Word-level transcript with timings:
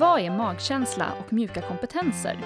Vad 0.00 0.20
är 0.20 0.30
magkänsla 0.30 1.12
och 1.20 1.32
mjuka 1.32 1.62
kompetenser? 1.62 2.38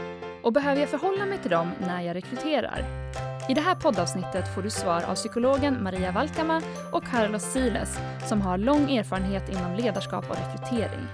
Och 0.42 0.53
behöver 0.53 0.80
jag 0.80 0.91
förhålla 0.91 1.26
mig 1.26 1.38
till 1.38 1.50
dem 1.50 1.71
när 1.80 2.03
jag 2.03 2.17
rekryterar? 2.17 3.11
I 3.49 3.54
det 3.54 3.61
här 3.61 3.75
poddavsnittet 3.75 4.54
får 4.54 4.62
du 4.62 4.70
svar 4.70 5.02
av 5.02 5.15
psykologen 5.15 5.82
Maria 5.82 6.12
Valkama 6.12 6.62
och 6.92 7.04
Carlos 7.04 7.42
Siles 7.42 7.98
som 8.29 8.40
har 8.40 8.59
lång 8.59 8.96
erfarenhet 8.96 9.48
inom 9.48 9.75
ledarskap 9.75 10.30
och 10.30 10.36
rekrytering. 10.36 11.06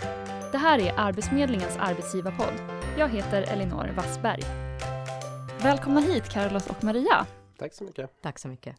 Det 0.53 0.58
här 0.58 0.79
är 0.79 0.95
Arbetsförmedlingens 0.96 1.77
arbetsgivarpodd. 1.80 2.54
Jag 2.98 3.09
heter 3.09 3.43
Elinor 3.43 3.91
Wassberg. 3.96 4.43
Välkomna 5.62 6.00
hit 6.00 6.29
Carlos 6.29 6.66
och 6.66 6.84
Maria. 6.84 7.27
Tack 7.61 7.74
så 7.74 7.84
mycket. 7.84 8.22
Tack 8.22 8.38
så 8.38 8.48
mycket. 8.48 8.77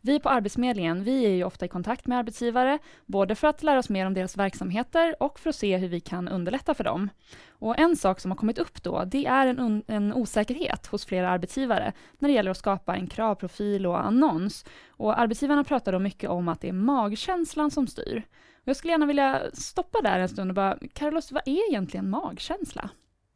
Vi 0.00 0.20
på 0.20 0.28
Arbetsförmedlingen, 0.28 1.04
vi 1.04 1.24
är 1.24 1.30
ju 1.30 1.44
ofta 1.44 1.64
i 1.64 1.68
kontakt 1.68 2.06
med 2.06 2.18
arbetsgivare, 2.18 2.78
både 3.06 3.34
för 3.34 3.48
att 3.48 3.62
lära 3.62 3.78
oss 3.78 3.88
mer 3.88 4.06
om 4.06 4.14
deras 4.14 4.36
verksamheter 4.36 5.22
och 5.22 5.38
för 5.38 5.50
att 5.50 5.56
se 5.56 5.76
hur 5.76 5.88
vi 5.88 6.00
kan 6.00 6.28
underlätta 6.28 6.74
för 6.74 6.84
dem. 6.84 7.10
Och 7.48 7.78
en 7.78 7.96
sak 7.96 8.20
som 8.20 8.30
har 8.30 8.38
kommit 8.38 8.58
upp 8.58 8.82
då, 8.82 9.04
det 9.04 9.26
är 9.26 9.46
en, 9.46 9.84
en 9.86 10.12
osäkerhet 10.12 10.86
hos 10.86 11.04
flera 11.04 11.30
arbetsgivare 11.30 11.92
när 12.18 12.28
det 12.28 12.34
gäller 12.34 12.50
att 12.50 12.56
skapa 12.56 12.96
en 12.96 13.06
kravprofil 13.06 13.86
och 13.86 14.04
annons. 14.04 14.64
Och 14.88 15.18
arbetsgivarna 15.18 15.64
pratar 15.64 15.92
då 15.92 15.98
mycket 15.98 16.30
om 16.30 16.48
att 16.48 16.60
det 16.60 16.68
är 16.68 16.72
magkänslan 16.72 17.70
som 17.70 17.86
styr. 17.86 18.22
Och 18.54 18.68
jag 18.68 18.76
skulle 18.76 18.92
gärna 18.92 19.06
vilja 19.06 19.42
stoppa 19.52 20.00
där 20.00 20.18
en 20.18 20.28
stund 20.28 20.50
och 20.50 20.54
bara, 20.54 20.78
Carlos, 20.92 21.32
vad 21.32 21.42
är 21.46 21.70
egentligen 21.70 22.10
magkänsla? 22.10 22.90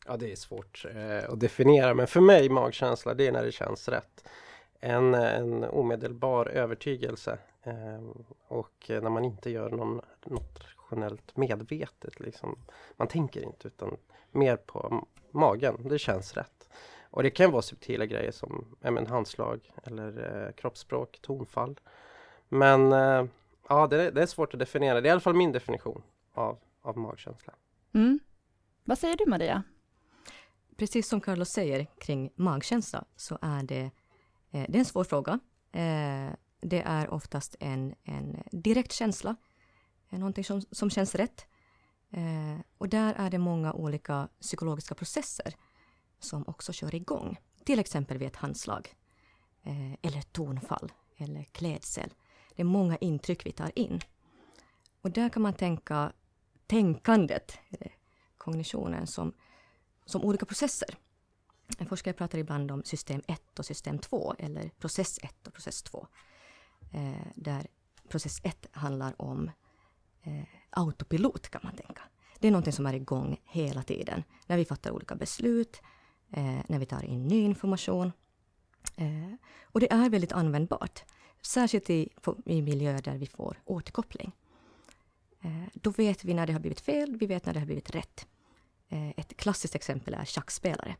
Ja, 0.06 0.17
det 0.17 0.33
är 0.33 0.37
svårt 0.37 0.84
eh, 0.95 1.33
att 1.33 1.41
definiera, 1.41 1.95
men 1.95 2.06
för 2.06 2.20
mig 2.20 2.48
magkänsla, 2.48 3.15
det 3.15 3.27
är 3.27 3.33
när 3.33 3.45
det 3.45 3.53
känns 3.53 3.89
rätt 3.89 4.25
en, 4.81 5.15
en 5.15 5.65
omedelbar 5.65 6.47
övertygelse 6.47 7.39
eh, 7.63 8.03
och 8.49 8.85
när 8.89 9.11
man 9.11 9.25
inte 9.25 9.51
gör 9.51 9.71
någon, 9.71 10.01
något 10.25 10.61
rationellt 10.65 11.37
medvetet. 11.37 12.21
Liksom. 12.21 12.59
Man 12.97 13.09
tänker 13.09 13.43
inte 13.43 13.69
utan 13.69 13.97
mer 14.31 14.57
på 14.57 15.07
magen, 15.31 15.89
det 15.89 15.99
känns 15.99 16.35
rätt. 16.35 16.69
Och 17.11 17.23
det 17.23 17.31
kan 17.31 17.51
vara 17.51 17.62
subtila 17.62 18.07
grejer 18.07 18.33
som 18.33 18.77
men, 18.81 19.07
handslag 19.07 19.73
eller 19.85 20.45
eh, 20.47 20.53
kroppsspråk, 20.53 21.19
tonfall. 21.23 21.81
Men 22.48 22.92
eh, 22.92 23.25
ja, 23.69 23.87
det, 23.87 24.11
det, 24.11 24.23
är 24.23 24.27
svårt 24.27 24.55
att 24.55 24.61
definiera. 24.61 25.01
Det 25.01 25.07
är 25.07 25.11
i 25.11 25.13
alla 25.13 25.20
fall 25.20 25.35
min 25.35 25.53
definition 25.53 26.03
av, 26.33 26.59
av 26.83 26.98
magkänsla. 26.98 27.55
Mm. 27.95 28.19
Vad 28.85 28.98
säger 28.98 29.17
du 29.17 29.27
Maria? 29.27 29.63
Precis 30.77 31.09
som 31.09 31.20
Carlos 31.20 31.48
säger 31.48 31.87
kring 31.98 32.31
magkänsla 32.35 33.05
så 33.17 33.39
är 33.42 33.63
det 33.63 33.91
Eh, 34.51 34.67
det 34.69 34.77
är 34.77 34.81
en 34.81 34.85
svår 34.85 35.05
fråga. 35.05 35.39
Eh, 35.73 36.31
det 36.61 36.83
är 36.83 37.11
oftast 37.11 37.57
en, 37.61 37.95
en 38.05 38.43
direkt 38.53 38.93
känsla, 38.93 39.37
eh, 40.11 40.19
någonting 40.19 40.45
som, 40.45 40.63
som 40.71 40.91
känns 40.91 41.15
rätt. 41.15 41.47
Eh, 42.11 42.61
och 42.79 42.89
där 42.89 43.15
är 43.15 43.31
det 43.31 43.39
många 43.39 43.73
olika 43.73 44.29
psykologiska 44.41 44.95
processer 44.95 45.55
som 46.19 46.45
också 46.47 46.73
kör 46.73 46.95
igång. 46.95 47.41
Till 47.65 47.79
exempel 47.79 48.19
vid 48.19 48.29
ett 48.29 48.37
handslag, 48.37 48.95
eh, 49.63 49.93
eller 50.03 50.23
tonfall, 50.23 50.93
eller 51.17 51.45
klädsel. 51.45 52.15
Det 52.57 52.63
är 52.63 52.67
många 52.67 52.97
intryck 52.97 53.47
vi 53.47 53.53
tar 53.53 53.79
in. 53.79 54.01
Och 55.01 55.11
där 55.11 55.29
kan 55.29 55.43
man 55.43 55.55
tänka 55.55 56.13
tänkandet, 56.67 57.59
kognitionen, 58.39 59.07
som, 59.07 59.33
som 60.05 60.25
olika 60.25 60.47
processer. 60.47 60.97
En 61.78 61.86
forskare 61.86 62.14
pratar 62.14 62.38
ibland 62.38 62.70
om 62.70 62.84
system 62.84 63.22
1 63.27 63.58
och 63.58 63.66
system 63.66 63.98
2, 63.98 64.34
eller 64.38 64.69
process 64.69 65.19
1 65.22 65.47
och 65.47 65.52
process 65.52 65.83
2. 65.83 66.06
Eh, 66.92 67.27
där 67.34 67.66
process 68.08 68.41
1 68.42 68.66
handlar 68.72 69.22
om 69.22 69.50
eh, 70.22 70.44
autopilot, 70.70 71.48
kan 71.48 71.61
man 71.64 71.77
tänka. 71.77 72.02
Det 72.39 72.48
är 72.48 72.52
någonting 72.52 72.72
som 72.72 72.86
är 72.86 72.94
igång 72.94 73.41
hela 73.44 73.83
tiden. 73.83 74.24
När 74.46 74.56
vi 74.56 74.64
fattar 74.64 74.91
olika 74.91 75.14
beslut, 75.14 75.80
eh, 76.30 76.61
när 76.69 76.78
vi 76.78 76.86
tar 76.86 77.05
in 77.05 77.28
ny 77.28 77.41
information. 77.42 78.12
Eh, 78.96 79.34
och 79.62 79.80
det 79.80 79.92
är 79.92 80.11
väldigt 80.11 80.33
användbart. 80.33 81.05
Särskilt 81.42 81.90
i, 81.90 82.08
i 82.45 82.62
miljöer 82.62 83.02
där 83.02 83.18
vi 83.18 83.27
får 83.27 83.62
återkoppling. 83.64 84.33
Eh, 85.42 85.64
då 85.74 85.90
vet 85.90 86.24
vi 86.24 86.34
när 86.34 86.46
det 86.46 86.52
har 86.52 86.61
blivit 86.61 86.80
fel, 86.80 87.17
vi 87.17 87.27
vet 87.27 87.46
när 87.46 87.52
det 87.52 87.61
har 87.61 87.67
blivit 87.67 87.90
rätt. 87.90 88.27
Eh, 88.89 89.08
ett 89.08 89.36
klassiskt 89.36 89.74
exempel 89.74 90.14
är 90.14 90.24
schackspelare 90.24 90.96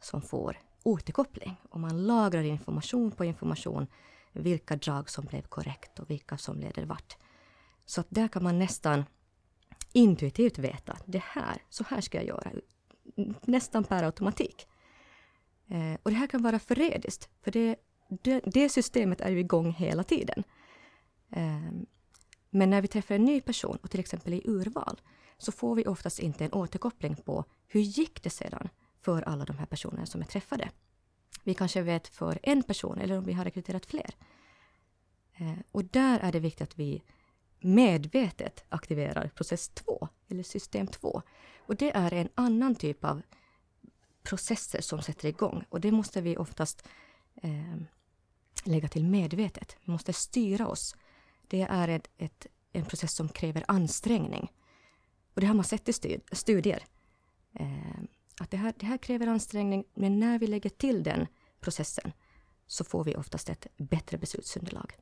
som 0.00 0.22
får 0.22 0.58
återkoppling. 0.82 1.56
Och 1.70 1.80
man 1.80 2.06
lagrar 2.06 2.42
information 2.42 3.10
på 3.10 3.24
information, 3.24 3.86
vilka 4.32 4.76
drag 4.76 5.10
som 5.10 5.24
blev 5.24 5.42
korrekt 5.42 5.98
och 5.98 6.10
vilka 6.10 6.38
som 6.38 6.60
leder 6.60 6.84
vart. 6.84 7.16
Så 7.86 8.00
att 8.00 8.06
där 8.10 8.28
kan 8.28 8.42
man 8.42 8.58
nästan 8.58 9.04
intuitivt 9.92 10.58
veta, 10.58 10.96
det 11.06 11.22
här, 11.24 11.62
så 11.68 11.84
här 11.88 12.00
ska 12.00 12.18
jag 12.18 12.26
göra. 12.26 12.52
Nästan 13.42 13.84
per 13.84 14.02
automatik. 14.02 14.66
Eh, 15.68 15.98
och 16.02 16.10
det 16.10 16.16
här 16.16 16.26
kan 16.26 16.42
vara 16.42 16.58
förrädiskt, 16.58 17.28
för 17.42 17.50
det, 17.50 17.76
det, 18.22 18.40
det, 18.44 18.68
systemet 18.68 19.20
är 19.20 19.30
ju 19.30 19.40
igång 19.40 19.72
hela 19.72 20.04
tiden. 20.04 20.44
Eh, 21.30 21.70
men 22.50 22.70
när 22.70 22.82
vi 22.82 22.88
träffar 22.88 23.14
en 23.14 23.24
ny 23.24 23.40
person, 23.40 23.78
och 23.82 23.90
till 23.90 24.00
exempel 24.00 24.34
i 24.34 24.42
urval, 24.44 25.00
så 25.38 25.52
får 25.52 25.74
vi 25.74 25.86
oftast 25.86 26.18
inte 26.18 26.44
en 26.44 26.52
återkoppling 26.52 27.16
på 27.16 27.44
hur 27.66 27.80
gick 27.80 28.22
det 28.22 28.30
sedan? 28.30 28.68
För 29.02 29.22
alla 29.22 29.44
de 29.44 29.58
här 29.58 29.66
personerna 29.66 30.06
som 30.06 30.20
är 30.20 30.24
träffade. 30.26 30.70
Vi 31.44 31.54
kanske 31.54 31.82
vet 31.82 32.08
för 32.08 32.38
en 32.42 32.62
person 32.62 32.98
eller 32.98 33.18
om 33.18 33.24
vi 33.24 33.32
har 33.32 33.44
rekryterat 33.44 33.86
fler. 33.86 34.14
Eh, 35.34 35.58
och 35.72 35.84
där 35.84 36.20
är 36.20 36.32
det 36.32 36.40
viktigt 36.40 36.62
att 36.62 36.78
vi 36.78 37.02
medvetet 37.60 38.64
aktiverar 38.68 39.28
process 39.28 39.68
2 39.68 40.08
eller 40.28 40.42
system 40.42 40.86
2. 40.86 41.22
Och 41.58 41.76
det 41.76 41.90
är 41.90 42.14
en 42.14 42.28
annan 42.34 42.74
typ 42.74 43.04
av 43.04 43.22
processer 44.22 44.80
som 44.80 45.02
sätter 45.02 45.28
igång 45.28 45.64
och 45.68 45.80
det 45.80 45.92
måste 45.92 46.20
vi 46.20 46.36
oftast 46.36 46.88
eh, 47.42 47.76
lägga 48.64 48.88
till 48.88 49.04
medvetet. 49.04 49.76
Vi 49.84 49.92
måste 49.92 50.12
styra 50.12 50.68
oss. 50.68 50.96
Det 51.48 51.62
är 51.62 51.88
ett, 51.88 52.10
ett, 52.18 52.46
en 52.72 52.84
process 52.84 53.14
som 53.14 53.28
kräver 53.28 53.64
ansträngning. 53.68 54.52
Och 55.34 55.40
det 55.40 55.46
har 55.46 55.54
man 55.54 55.64
sett 55.64 55.88
i 55.88 56.20
studier. 56.32 56.84
Eh, 57.54 58.00
att 58.40 58.50
det 58.50 58.56
här, 58.56 58.74
det 58.76 58.86
här 58.86 58.96
kräver 58.96 59.26
ansträngning, 59.26 59.84
men 59.94 60.20
när 60.20 60.38
vi 60.38 60.46
lägger 60.46 60.70
till 60.70 61.02
den 61.02 61.26
processen 61.60 62.12
så 62.66 62.84
får 62.84 63.04
vi 63.04 63.16
oftast 63.16 63.48
ett 63.48 63.66
bättre 63.76 64.18
beslutsunderlag. 64.18 64.92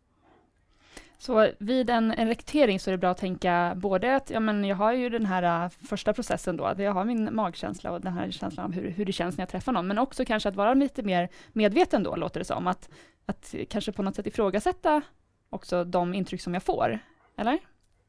Så 1.19 1.51
vid 1.59 1.91
en, 1.91 2.11
en 2.13 2.29
rekrytering 2.29 2.81
så 2.81 2.91
är 2.91 2.93
det 2.93 2.99
bra 2.99 3.11
att 3.11 3.19
tänka 3.19 3.73
både 3.77 4.17
att 4.17 4.31
ja, 4.31 4.41
men 4.41 4.65
jag 4.65 4.77
har 4.77 4.93
ju 4.93 5.09
den 5.09 5.27
här 5.27 5.65
äh, 5.65 5.71
första 5.71 6.13
processen 6.13 6.57
då, 6.57 6.65
att 6.65 6.79
jag 6.79 6.93
har 6.93 7.05
min 7.05 7.35
magkänsla 7.35 7.93
och 7.93 8.01
den 8.01 8.13
här 8.13 8.31
känslan 8.31 8.67
av 8.67 8.73
hur, 8.73 8.91
hur 8.91 9.05
det 9.05 9.13
känns 9.13 9.37
när 9.37 9.43
jag 9.43 9.49
träffar 9.49 9.73
någon, 9.73 9.87
men 9.87 9.99
också 9.99 10.25
kanske 10.25 10.49
att 10.49 10.57
vara 10.57 10.75
lite 10.75 11.03
mer 11.03 11.29
medveten 11.53 12.03
då, 12.03 12.17
låter 12.17 12.41
det 12.41 12.45
som, 12.45 12.67
att, 12.67 12.89
att 13.27 13.55
kanske 13.69 13.93
på 13.93 14.03
något 14.03 14.17
sätt 14.17 14.27
ifrågasätta 14.27 15.03
också 15.51 15.85
de 15.85 16.15
intryck 16.15 16.41
som 16.41 16.55
jag 16.55 16.63
får, 16.63 16.99
eller? 17.37 17.59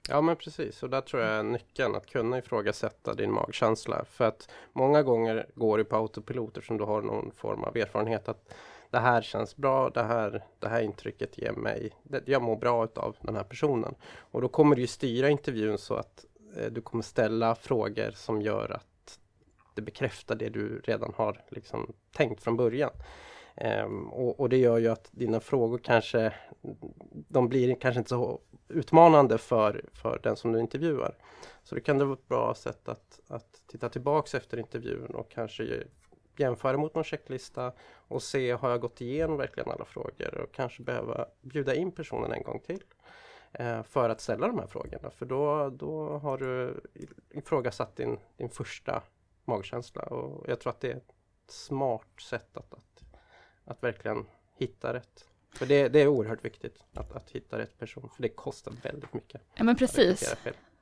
Ja 0.07 0.21
men 0.21 0.35
precis, 0.35 0.83
och 0.83 0.89
där 0.89 1.01
tror 1.01 1.23
jag 1.23 1.31
är 1.31 1.43
nyckeln 1.43 1.95
att 1.95 2.05
kunna 2.05 2.37
ifrågasätta 2.37 3.13
din 3.13 3.33
magkänsla. 3.33 4.05
För 4.05 4.25
att 4.25 4.49
många 4.73 5.03
gånger 5.03 5.47
går 5.55 5.77
du 5.77 5.83
på 5.83 5.95
autopiloter 5.95 6.61
som 6.61 6.77
du 6.77 6.83
har 6.83 7.01
någon 7.01 7.31
form 7.31 7.63
av 7.63 7.77
erfarenhet 7.77 8.29
att 8.29 8.53
det 8.89 8.99
här 8.99 9.21
känns 9.21 9.57
bra, 9.57 9.89
det 9.89 10.03
här, 10.03 10.43
det 10.59 10.67
här 10.67 10.81
intrycket 10.81 11.37
ger 11.37 11.51
mig, 11.51 11.91
det, 12.03 12.27
jag 12.27 12.41
mår 12.41 12.55
bra 12.55 12.87
av 12.95 13.17
den 13.21 13.35
här 13.35 13.43
personen. 13.43 13.95
Och 14.17 14.41
då 14.41 14.47
kommer 14.47 14.75
du 14.75 14.81
ju 14.81 14.87
styra 14.87 15.29
intervjun 15.29 15.77
så 15.77 15.95
att 15.95 16.25
eh, 16.57 16.65
du 16.65 16.81
kommer 16.81 17.03
ställa 17.03 17.55
frågor 17.55 18.11
som 18.11 18.41
gör 18.41 18.71
att 18.71 19.19
det 19.75 19.81
bekräftar 19.81 20.35
det 20.35 20.49
du 20.49 20.79
redan 20.79 21.13
har 21.15 21.41
liksom, 21.49 21.93
tänkt 22.11 22.43
från 22.43 22.57
början. 22.57 22.91
Um, 23.63 24.09
och, 24.09 24.39
och, 24.39 24.49
det 24.49 24.57
gör 24.57 24.77
ju 24.77 24.87
att 24.87 25.09
dina 25.11 25.39
frågor 25.39 25.77
kanske, 25.77 26.33
de 27.27 27.49
blir 27.49 27.75
kanske 27.75 27.99
inte 27.99 28.09
så 28.09 28.39
utmanande 28.67 29.37
för, 29.37 29.85
för 29.93 30.19
den 30.23 30.35
som 30.35 30.51
du 30.51 30.59
intervjuar. 30.59 31.15
Så 31.63 31.75
det 31.75 31.81
kan 31.81 31.97
det 31.97 32.05
vara 32.05 32.13
ett 32.13 32.27
bra 32.27 32.55
sätt 32.55 32.89
att, 32.89 33.19
att 33.27 33.61
titta 33.67 33.89
tillbaks 33.89 34.35
efter 34.35 34.59
intervjun 34.59 35.05
och 35.05 35.31
kanske 35.31 35.83
jämföra 36.37 36.77
mot 36.77 36.95
någon 36.95 37.03
checklista 37.03 37.71
och 38.07 38.23
se, 38.23 38.51
har 38.51 38.69
jag 38.69 38.81
gått 38.81 39.01
igenom 39.01 39.37
verkligen 39.37 39.71
alla 39.71 39.85
frågor 39.85 40.37
och 40.37 40.51
kanske 40.51 40.83
behöva 40.83 41.25
bjuda 41.41 41.75
in 41.75 41.91
personen 41.91 42.31
en 42.31 42.43
gång 42.43 42.59
till 42.59 42.83
eh, 43.51 43.83
för 43.83 44.09
att 44.09 44.21
ställa 44.21 44.47
de 44.47 44.59
här 44.59 44.67
frågorna. 44.67 45.09
För 45.09 45.25
då, 45.25 45.69
då 45.69 46.17
har 46.17 46.37
du 46.37 46.81
ifrågasatt 47.29 47.95
din, 47.95 48.19
din 48.37 48.49
första 48.49 49.03
magkänsla 49.45 50.01
och 50.01 50.49
jag 50.49 50.59
tror 50.59 50.73
att 50.73 50.81
det 50.81 50.91
är 50.91 50.95
ett 50.97 51.13
smart 51.47 52.21
sätt 52.21 52.57
att, 52.57 52.73
att, 52.73 52.88
att 53.69 53.83
verkligen 53.83 54.25
hitta 54.57 54.93
rätt. 54.93 55.25
För 55.53 55.65
det, 55.65 55.89
det 55.89 56.01
är 56.01 56.07
oerhört 56.07 56.45
viktigt 56.45 56.83
att, 56.93 57.11
att 57.11 57.29
hitta 57.29 57.57
rätt 57.57 57.79
person, 57.79 58.09
för 58.15 58.21
det 58.21 58.29
kostar 58.29 58.73
väldigt 58.83 59.13
mycket. 59.13 59.41
Ja 59.55 59.63
men 59.63 59.75
precis. 59.75 60.35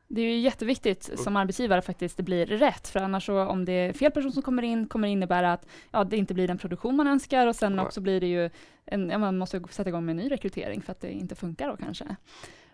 Det 0.08 0.22
är 0.22 0.26
ju 0.26 0.38
jätteviktigt 0.38 1.08
mm. 1.08 1.18
som 1.18 1.36
arbetsgivare 1.36 1.82
faktiskt 1.82 2.18
det 2.18 2.24
blir 2.24 2.46
rätt, 2.46 2.88
för 2.88 3.00
annars 3.00 3.26
så 3.26 3.46
om 3.46 3.66
det 3.66 3.72
är 3.72 3.94
fel 3.94 4.12
person 4.12 4.32
som 4.32 4.42
kommer 4.44 4.64
in 4.64 4.88
kommer 4.88 5.08
det 5.08 5.12
innebära 5.12 5.54
att 5.54 5.68
ja, 5.92 6.04
det 6.04 6.18
inte 6.18 6.34
blir 6.34 6.48
den 6.48 6.58
produktion 6.58 6.96
man 6.96 7.08
önskar 7.08 7.48
och 7.48 7.56
sen 7.56 7.76
Nej. 7.76 7.86
också 7.86 8.02
blir 8.02 8.22
det 8.22 8.28
ju 8.28 8.50
en, 8.86 9.10
ja, 9.10 9.18
man 9.18 9.38
måste 9.38 9.64
sätta 9.70 9.90
igång 9.90 10.06
med 10.06 10.14
en 10.14 10.18
ny 10.18 10.32
rekrytering 10.32 10.82
för 10.82 10.92
att 10.92 11.02
det 11.02 11.12
inte 11.12 11.36
funkar 11.36 11.70
då 11.70 11.78
kanske. 11.78 12.16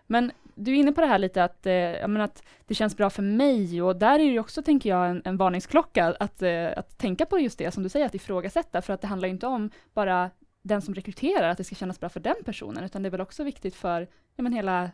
Men 0.06 0.32
du 0.54 0.72
är 0.72 0.76
inne 0.76 0.92
på 0.92 1.00
det 1.00 1.06
här 1.06 1.18
lite 1.18 1.44
att, 1.44 1.66
eh, 1.66 1.72
jag 1.72 2.10
menar 2.10 2.24
att 2.24 2.42
det 2.66 2.74
känns 2.74 2.96
bra 2.96 3.10
för 3.10 3.22
mig 3.22 3.82
och 3.82 3.96
där 3.96 4.14
är 4.14 4.18
det 4.18 4.24
ju 4.24 4.38
också, 4.38 4.62
tänker 4.62 4.90
jag, 4.90 5.10
en, 5.10 5.22
en 5.24 5.36
varningsklocka 5.36 6.16
att, 6.20 6.42
eh, 6.42 6.68
att 6.76 6.98
tänka 6.98 7.26
på 7.26 7.38
just 7.38 7.58
det 7.58 7.70
som 7.70 7.82
du 7.82 7.88
säger, 7.88 8.06
att 8.06 8.14
ifrågasätta, 8.14 8.82
för 8.82 8.92
att 8.92 9.00
det 9.00 9.06
handlar 9.06 9.28
inte 9.28 9.46
om 9.46 9.70
bara 9.94 10.30
den 10.62 10.82
som 10.82 10.94
rekryterar, 10.94 11.48
att 11.48 11.58
det 11.58 11.64
ska 11.64 11.74
kännas 11.74 12.00
bra 12.00 12.08
för 12.08 12.20
den 12.20 12.36
personen, 12.44 12.84
utan 12.84 13.02
det 13.02 13.08
är 13.08 13.10
väl 13.10 13.20
också 13.20 13.44
viktigt 13.44 13.74
för 13.74 14.08
ja, 14.36 14.42
men 14.42 14.52
hela 14.52 14.90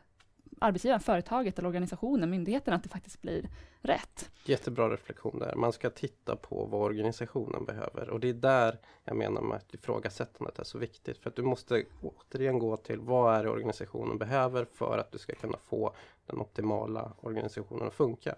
arbetsgivaren, 0.61 1.01
företaget 1.01 1.59
eller 1.59 1.69
organisationen, 1.69 2.31
myndigheten, 2.31 2.75
att 2.75 2.83
det 2.83 2.89
faktiskt 2.89 3.23
blir 3.23 3.49
rätt. 3.81 4.31
Jättebra 4.45 4.91
reflektion 4.91 5.39
där. 5.39 5.55
Man 5.55 5.73
ska 5.73 5.91
titta 5.91 6.37
på 6.37 6.65
vad 6.65 6.83
organisationen 6.83 7.65
behöver 7.65 8.11
och 8.11 8.21
det 8.21 8.29
är 8.29 8.35
där 8.35 8.79
jag 9.05 9.17
menar 9.17 9.43
med 9.43 9.57
att 9.57 9.75
ifrågasättandet 9.75 10.59
är 10.59 10.65
så 10.65 10.79
viktigt. 10.79 11.19
För 11.19 11.31
att 11.31 11.37
du 11.37 11.43
måste 11.43 11.85
återigen 12.03 12.59
gå 12.59 12.77
till 12.77 13.01
vad 13.01 13.35
är 13.35 13.45
det 13.45 13.51
organisationen 13.51 14.19
behöver 14.19 14.65
för 14.65 14.99
att 14.99 15.13
du 15.13 15.19
ska 15.19 15.35
kunna 15.35 15.59
få 15.59 15.95
den 16.27 16.41
optimala 16.41 17.13
organisationen 17.21 17.87
att 17.87 17.95
funka. 17.95 18.35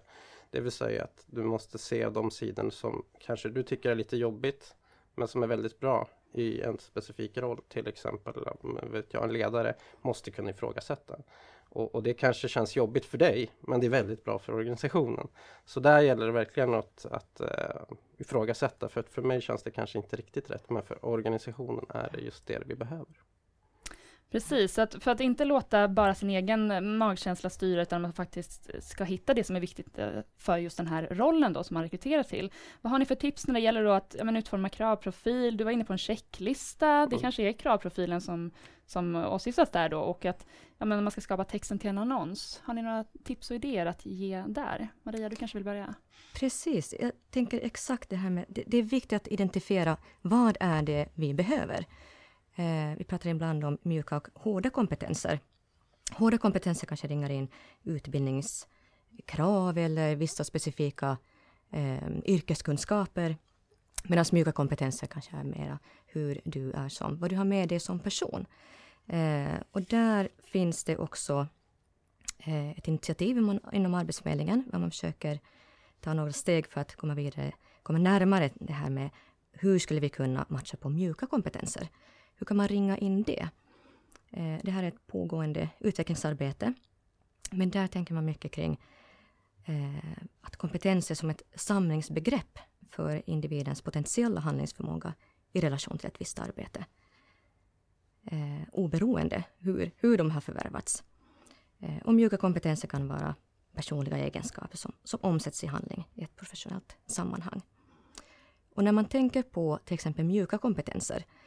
Det 0.51 0.61
vill 0.61 0.71
säga 0.71 1.03
att 1.03 1.25
du 1.27 1.43
måste 1.43 1.77
se 1.77 2.09
de 2.09 2.31
sidor 2.31 2.69
som 2.69 3.05
kanske 3.19 3.49
du 3.49 3.63
tycker 3.63 3.91
är 3.91 3.95
lite 3.95 4.17
jobbigt 4.17 4.75
men 5.15 5.27
som 5.27 5.43
är 5.43 5.47
väldigt 5.47 5.79
bra 5.79 6.07
i 6.33 6.61
en 6.61 6.77
specifik 6.79 7.37
roll. 7.37 7.61
Till 7.67 7.87
exempel 7.87 8.33
vet 8.91 9.13
jag, 9.13 9.23
en 9.23 9.33
ledare 9.33 9.75
måste 10.01 10.31
kunna 10.31 10.49
ifrågasätta. 10.49 11.17
Och, 11.69 11.95
och, 11.95 12.03
det 12.03 12.13
kanske 12.13 12.47
känns 12.47 12.75
jobbigt 12.75 13.05
för 13.05 13.17
dig, 13.17 13.51
men 13.59 13.79
det 13.79 13.87
är 13.87 13.89
väldigt 13.89 14.23
bra 14.23 14.39
för 14.39 14.53
organisationen. 14.53 15.27
Så 15.65 15.79
där 15.79 16.01
gäller 16.01 16.25
det 16.25 16.31
verkligen 16.31 16.73
att, 16.73 17.05
att 17.11 17.41
uh, 17.41 17.97
ifrågasätta, 18.17 18.89
för 18.89 18.99
att 18.99 19.09
för 19.09 19.21
mig 19.21 19.41
känns 19.41 19.63
det 19.63 19.71
kanske 19.71 19.97
inte 19.97 20.15
riktigt 20.15 20.51
rätt, 20.51 20.69
men 20.69 20.83
för 20.83 21.05
organisationen 21.05 21.85
är 21.89 22.09
det 22.13 22.21
just 22.21 22.45
det 22.45 22.63
vi 22.65 22.75
behöver. 22.75 23.23
Precis, 24.33 24.79
att 24.79 25.03
för 25.03 25.11
att 25.11 25.19
inte 25.19 25.45
låta 25.45 25.87
bara 25.87 26.15
sin 26.15 26.29
egen 26.29 26.97
magkänsla 26.97 27.49
styra, 27.49 27.81
utan 27.81 28.01
man 28.01 28.13
faktiskt 28.13 28.69
ska 28.79 29.03
hitta 29.03 29.33
det 29.33 29.43
som 29.43 29.55
är 29.55 29.59
viktigt 29.59 29.99
eh, 29.99 30.09
för 30.37 30.57
just 30.57 30.77
den 30.77 30.87
här 30.87 31.07
rollen 31.11 31.53
då 31.53 31.63
som 31.63 31.73
man 31.73 31.83
rekryterar 31.83 32.23
till. 32.23 32.51
Vad 32.81 32.91
har 32.91 32.99
ni 32.99 33.05
för 33.05 33.15
tips 33.15 33.47
när 33.47 33.53
det 33.53 33.59
gäller 33.59 33.83
då 33.83 33.91
att 33.91 34.15
ja, 34.17 34.23
men 34.23 34.35
utforma 34.35 34.69
kravprofil? 34.69 35.57
Du 35.57 35.63
var 35.63 35.71
inne 35.71 35.85
på 35.85 35.93
en 35.93 35.97
checklista, 35.97 36.87
det 36.87 37.15
mm. 37.15 37.19
kanske 37.19 37.43
är 37.43 37.51
kravprofilen 37.51 38.21
som, 38.21 38.51
som 38.85 39.15
åsyftas 39.15 39.71
där 39.71 39.89
då, 39.89 39.99
och 39.99 40.25
att 40.25 40.45
ja, 40.77 40.85
men 40.85 41.03
man 41.03 41.11
ska 41.11 41.21
skapa 41.21 41.43
texten 41.43 41.79
till 41.79 41.89
en 41.89 41.97
annons. 41.97 42.61
Har 42.63 42.73
ni 42.73 42.81
några 42.81 43.05
tips 43.23 43.49
och 43.49 43.55
idéer 43.55 43.85
att 43.85 44.05
ge 44.05 44.43
där? 44.47 44.87
Maria, 45.03 45.29
du 45.29 45.35
kanske 45.35 45.57
vill 45.57 45.65
börja? 45.65 45.95
Precis, 46.35 46.95
jag 46.99 47.11
tänker 47.29 47.59
exakt 47.63 48.09
det 48.09 48.15
här 48.15 48.29
med, 48.29 48.45
det, 48.47 48.63
det 48.67 48.77
är 48.77 48.83
viktigt 48.83 49.13
att 49.13 49.27
identifiera 49.27 49.97
vad 50.21 50.57
är 50.59 50.81
det 50.81 51.09
vi 51.15 51.33
behöver. 51.33 51.85
Eh, 52.55 52.97
vi 52.97 53.03
pratar 53.03 53.29
ibland 53.29 53.63
om 53.63 53.77
mjuka 53.81 54.17
och 54.17 54.27
hårda 54.33 54.69
kompetenser. 54.69 55.39
Hårda 56.11 56.37
kompetenser 56.37 56.87
kanske 56.87 57.07
ringar 57.07 57.29
in 57.29 57.47
utbildningskrav 57.83 59.77
eller 59.77 60.15
vissa 60.15 60.43
specifika 60.43 61.17
eh, 61.71 62.09
yrkeskunskaper. 62.25 63.37
Medan 64.03 64.25
mjuka 64.31 64.51
kompetenser 64.51 65.07
kanske 65.07 65.37
är 65.37 65.43
mera 65.43 65.79
hur 66.05 66.41
du 66.45 66.71
är 66.71 66.89
som, 66.89 67.19
vad 67.19 67.29
du 67.29 67.35
har 67.35 67.45
med 67.45 67.69
dig 67.69 67.79
som 67.79 67.99
person. 67.99 68.45
Eh, 69.07 69.55
och 69.71 69.81
där 69.81 70.29
finns 70.43 70.83
det 70.83 70.97
också 70.97 71.47
eh, 72.37 72.71
ett 72.71 72.87
initiativ 72.87 73.37
inom 73.71 73.93
Arbetsförmedlingen, 73.93 74.63
där 74.71 74.79
man 74.79 74.91
försöker 74.91 75.39
ta 75.99 76.13
några 76.13 76.31
steg 76.31 76.67
för 76.67 76.81
att 76.81 76.95
komma 76.95 77.15
vidare, 77.15 77.51
komma 77.83 77.99
närmare 77.99 78.49
det 78.55 78.73
här 78.73 78.89
med 78.89 79.09
hur 79.51 79.79
skulle 79.79 79.99
vi 79.99 80.09
kunna 80.09 80.45
matcha 80.49 80.77
på 80.77 80.89
mjuka 80.89 81.27
kompetenser? 81.27 81.89
Hur 82.35 82.45
kan 82.45 82.57
man 82.57 82.67
ringa 82.67 82.97
in 82.97 83.23
det? 83.23 83.49
Eh, 84.31 84.57
det 84.63 84.71
här 84.71 84.83
är 84.83 84.87
ett 84.87 85.07
pågående 85.07 85.69
utvecklingsarbete. 85.79 86.73
Men 87.51 87.69
där 87.69 87.87
tänker 87.87 88.13
man 88.13 88.25
mycket 88.25 88.51
kring 88.51 88.79
eh, 89.65 90.21
att 90.41 90.55
kompetens 90.55 91.11
är 91.11 91.15
som 91.15 91.29
ett 91.29 91.41
samlingsbegrepp 91.55 92.59
för 92.89 93.29
individens 93.29 93.81
potentiella 93.81 94.41
handlingsförmåga 94.41 95.13
i 95.51 95.61
relation 95.61 95.97
till 95.97 96.07
ett 96.07 96.21
visst 96.21 96.39
arbete. 96.39 96.85
Eh, 98.25 98.69
oberoende 98.71 99.43
hur, 99.57 99.91
hur 99.97 100.17
de 100.17 100.31
har 100.31 100.41
förvärvats. 100.41 101.03
Eh, 101.79 101.97
och 102.05 102.13
mjuka 102.13 102.37
kompetenser 102.37 102.87
kan 102.87 103.07
vara 103.07 103.35
personliga 103.75 104.17
egenskaper 104.17 104.77
som, 104.77 104.93
som 105.03 105.19
omsätts 105.23 105.63
i 105.63 105.67
handling 105.67 106.07
i 106.13 106.23
ett 106.23 106.35
professionellt 106.35 106.97
sammanhang. 107.05 107.61
Och 108.75 108.83
när 108.83 108.91
man 108.91 109.05
tänker 109.05 109.43
på 109.43 109.79
till 109.85 109.93
exempel 109.93 110.25
mjuka 110.25 110.57
kompetenser 110.57 111.25
Eh, 111.25 111.41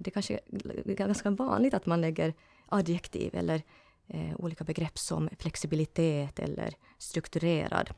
det 0.00 0.10
kanske 0.10 0.34
är 0.34 0.94
ganska 0.94 1.30
vanligt 1.30 1.74
att 1.74 1.86
man 1.86 2.00
lägger 2.00 2.34
adjektiv 2.68 3.34
eller 3.34 3.62
eh, 4.06 4.36
olika 4.36 4.64
begrepp 4.64 4.98
som 4.98 5.28
flexibilitet 5.38 6.38
eller 6.38 6.74
strukturerad. 6.98 7.90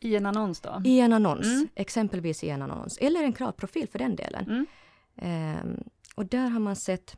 I 0.00 0.16
en 0.16 0.26
annons 0.26 0.60
då? 0.60 0.82
I 0.84 1.00
en 1.00 1.12
annons, 1.12 1.46
mm. 1.46 1.68
exempelvis 1.74 2.44
i 2.44 2.48
en 2.48 2.62
annons. 2.62 2.98
Eller 2.98 3.22
en 3.22 3.32
kravprofil 3.32 3.88
för 3.88 3.98
den 3.98 4.16
delen. 4.16 4.44
Mm. 4.44 4.66
Eh, 5.16 5.80
och 6.14 6.26
där 6.26 6.48
har 6.48 6.60
man 6.60 6.76
sett 6.76 7.16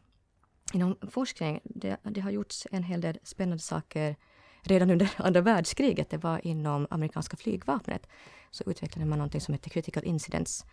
inom 0.73 0.97
forskning, 1.11 1.61
det, 1.65 1.97
det, 2.03 2.21
har 2.21 2.31
gjorts 2.31 2.67
en 2.71 2.83
hel 2.83 3.01
del 3.01 3.19
spännande 3.23 3.63
saker 3.63 4.17
redan 4.63 4.91
under 4.91 5.11
andra 5.17 5.41
världskriget. 5.41 6.11
Det 6.11 6.19
var 6.19 6.47
inom 6.47 6.87
amerikanska 6.91 7.37
flygvapnet. 7.37 8.07
Så 8.51 8.65
utvecklade 8.71 9.07
man 9.07 9.19
någonting 9.19 9.41
som 9.41 9.55
heter 9.55 9.71
critical 9.71 10.05
incidents 10.05 10.65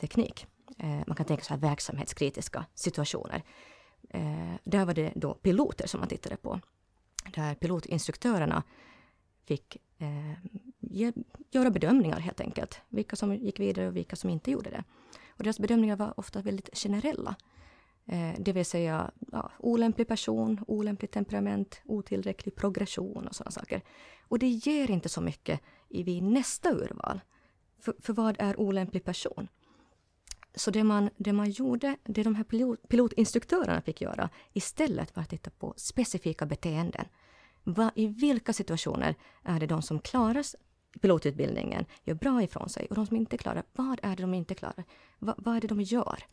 teknik. 0.00 0.46
Eh, 0.78 1.00
man 1.06 1.16
kan 1.16 1.26
tänka 1.26 1.44
sig 1.44 1.58
verksamhetskritiska 1.58 2.66
situationer. 2.74 3.42
Eh, 4.10 4.54
där 4.64 4.84
var 4.84 4.94
det 4.94 5.12
då 5.14 5.34
piloter 5.34 5.86
som 5.86 6.00
man 6.00 6.08
tittade 6.08 6.36
på. 6.36 6.60
Där 7.34 7.54
pilotinstruktörerna 7.54 8.62
fick 9.44 9.76
eh, 9.98 10.32
ge, 10.80 11.12
göra 11.50 11.70
bedömningar 11.70 12.20
helt 12.20 12.40
enkelt. 12.40 12.80
Vilka 12.88 13.16
som 13.16 13.34
gick 13.34 13.60
vidare 13.60 13.88
och 13.88 13.96
vilka 13.96 14.16
som 14.16 14.30
inte 14.30 14.50
gjorde 14.50 14.70
det. 14.70 14.84
Och 15.28 15.44
deras 15.44 15.58
bedömningar 15.58 15.96
var 15.96 16.20
ofta 16.20 16.42
väldigt 16.42 16.78
generella. 16.78 17.36
Eh, 18.06 18.34
det 18.38 18.52
vill 18.52 18.64
säga 18.64 19.10
ja, 19.32 19.52
olämplig 19.58 20.08
person, 20.08 20.64
olämpligt 20.66 21.12
temperament, 21.12 21.80
otillräcklig 21.84 22.54
progression 22.54 23.28
och 23.28 23.34
sådana 23.34 23.50
saker. 23.50 23.82
Och 24.28 24.38
det 24.38 24.48
ger 24.48 24.90
inte 24.90 25.08
så 25.08 25.20
mycket 25.20 25.60
i 25.88 26.02
vid 26.02 26.22
nästa 26.22 26.70
urval. 26.70 27.20
För, 27.80 27.94
för 28.00 28.12
vad 28.12 28.36
är 28.38 28.60
olämplig 28.60 29.04
person? 29.04 29.48
Så 30.54 30.70
det 30.70 30.84
man, 30.84 31.10
det 31.16 31.32
man 31.32 31.50
gjorde, 31.50 31.96
det 32.04 32.22
de 32.22 32.34
här 32.34 32.44
pilot, 32.44 32.88
pilotinstruktörerna 32.88 33.80
fick 33.80 34.00
göra 34.00 34.30
istället 34.52 35.16
var 35.16 35.22
att 35.22 35.30
titta 35.30 35.50
på 35.50 35.74
specifika 35.76 36.46
beteenden. 36.46 37.04
Va, 37.64 37.92
I 37.94 38.06
vilka 38.06 38.52
situationer 38.52 39.14
är 39.42 39.60
det 39.60 39.66
de 39.66 39.82
som 39.82 40.00
klarar 40.00 40.44
pilotutbildningen 41.00 41.84
gör 42.04 42.14
bra 42.14 42.42
ifrån 42.42 42.68
sig 42.68 42.86
och 42.86 42.94
de 42.94 43.06
som 43.06 43.16
inte 43.16 43.38
klarar, 43.38 43.62
vad 43.72 44.00
är 44.02 44.16
det 44.16 44.22
de 44.22 44.34
inte 44.34 44.54
klarar? 44.54 44.84
Va, 45.18 45.34
vad 45.38 45.56
är 45.56 45.60
det 45.60 45.66
de 45.66 45.80
gör? 45.80 46.24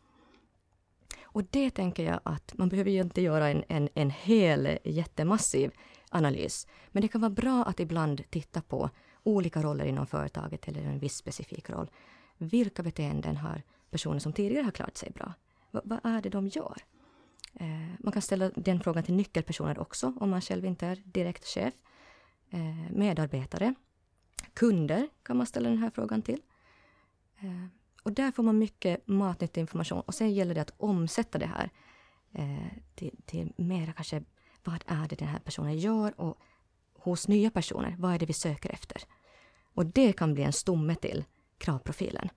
Och 1.24 1.44
det 1.44 1.70
tänker 1.70 2.04
jag 2.04 2.20
att 2.24 2.54
man 2.58 2.70
behöver 2.70 2.92
ju 2.92 3.02
inte 3.02 3.22
göra 3.22 3.48
en, 3.50 3.64
en, 3.68 3.90
en 3.94 4.10
hel 4.10 4.78
jättemassiv 4.84 5.72
analys. 6.10 6.68
Men 6.92 7.02
det 7.02 7.08
kan 7.08 7.22
vara 7.22 7.30
bra 7.30 7.64
att 7.64 7.80
ibland 7.80 8.30
titta 8.30 8.62
på 8.62 8.90
olika 9.24 9.62
roller 9.62 9.86
inom 9.86 10.08
företaget 10.08 10.68
eller 10.68 10.82
en 10.82 11.00
viss 11.00 11.16
specifik 11.16 11.70
roll. 11.70 11.92
Vilka 12.38 12.84
beteenden 12.84 13.38
har 13.38 13.64
personer 13.90 14.20
som 14.20 14.34
tidigare 14.34 14.64
har 14.64 14.72
klarat 14.72 14.98
sig 14.98 15.12
bra. 15.12 15.34
V 15.72 15.80
vad 15.84 16.00
är 16.04 16.22
det 16.22 16.30
de 16.30 16.48
gör? 16.48 16.78
Eh, 17.54 17.90
man 18.00 18.14
kan 18.14 18.22
ställa 18.22 18.50
den 18.56 18.80
frågan 18.80 19.04
till 19.04 19.16
nyckelpersoner 19.16 19.80
också, 19.80 20.14
om 20.20 20.30
man 20.30 20.42
själv 20.42 20.66
inte 20.66 20.88
är 20.88 21.02
direkt 21.06 21.46
chef. 21.46 21.74
Eh, 22.50 22.92
medarbetare. 22.92 23.74
Kunder 24.54 25.10
kan 25.24 25.38
man 25.38 25.46
ställa 25.46 25.70
den 25.70 25.78
här 25.78 25.90
frågan 25.90 26.22
till. 26.22 26.42
Eh, 27.40 27.66
och 28.04 28.14
där 28.14 28.32
får 28.32 28.44
man 28.44 28.58
mycket 28.58 29.08
matnyttig 29.08 29.62
information 29.62 30.00
och 30.00 30.14
sen 30.16 30.34
gäller 30.34 30.56
det 30.56 30.62
att 30.62 30.74
omsätta 30.78 31.38
det 31.38 31.46
här 31.46 31.70
eh, 32.34 32.78
till, 32.96 33.16
till 33.26 33.54
mera 33.58 33.94
kanske, 33.94 34.24
vad 34.64 34.84
är 34.88 35.08
det 35.08 35.16
den 35.16 35.28
här 35.28 35.40
personen 35.40 35.78
gör 35.78 36.22
och 36.22 36.38
hos 36.94 37.28
nya 37.28 37.52
personer, 37.52 37.96
vad 38.00 38.14
är 38.14 38.20
det 38.20 38.26
vi 38.26 38.34
söker 38.34 38.70
efter? 38.70 39.04
Och 39.74 39.86
det 39.86 40.14
kan 40.14 40.34
bli 40.34 40.44
en 40.44 40.54
stomme 40.54 40.96
till 40.96 41.24
kravprofilen. 41.58 42.30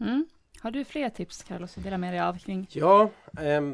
Mm. 0.00 0.26
Har 0.60 0.70
du 0.70 0.84
fler 0.84 1.08
tips 1.08 1.42
Carlos 1.42 1.78
att 1.78 1.84
dela 1.84 1.98
med 1.98 2.12
dig 2.12 2.20
av 2.20 2.38
kring? 2.38 2.66
Ja, 2.70 3.10
eh, 3.40 3.72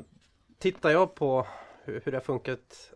tittar 0.58 0.90
jag 0.90 1.14
på 1.14 1.46
hur, 1.84 2.02
hur 2.04 2.12
det 2.12 2.18
har 2.18 2.22
funkat 2.22 2.92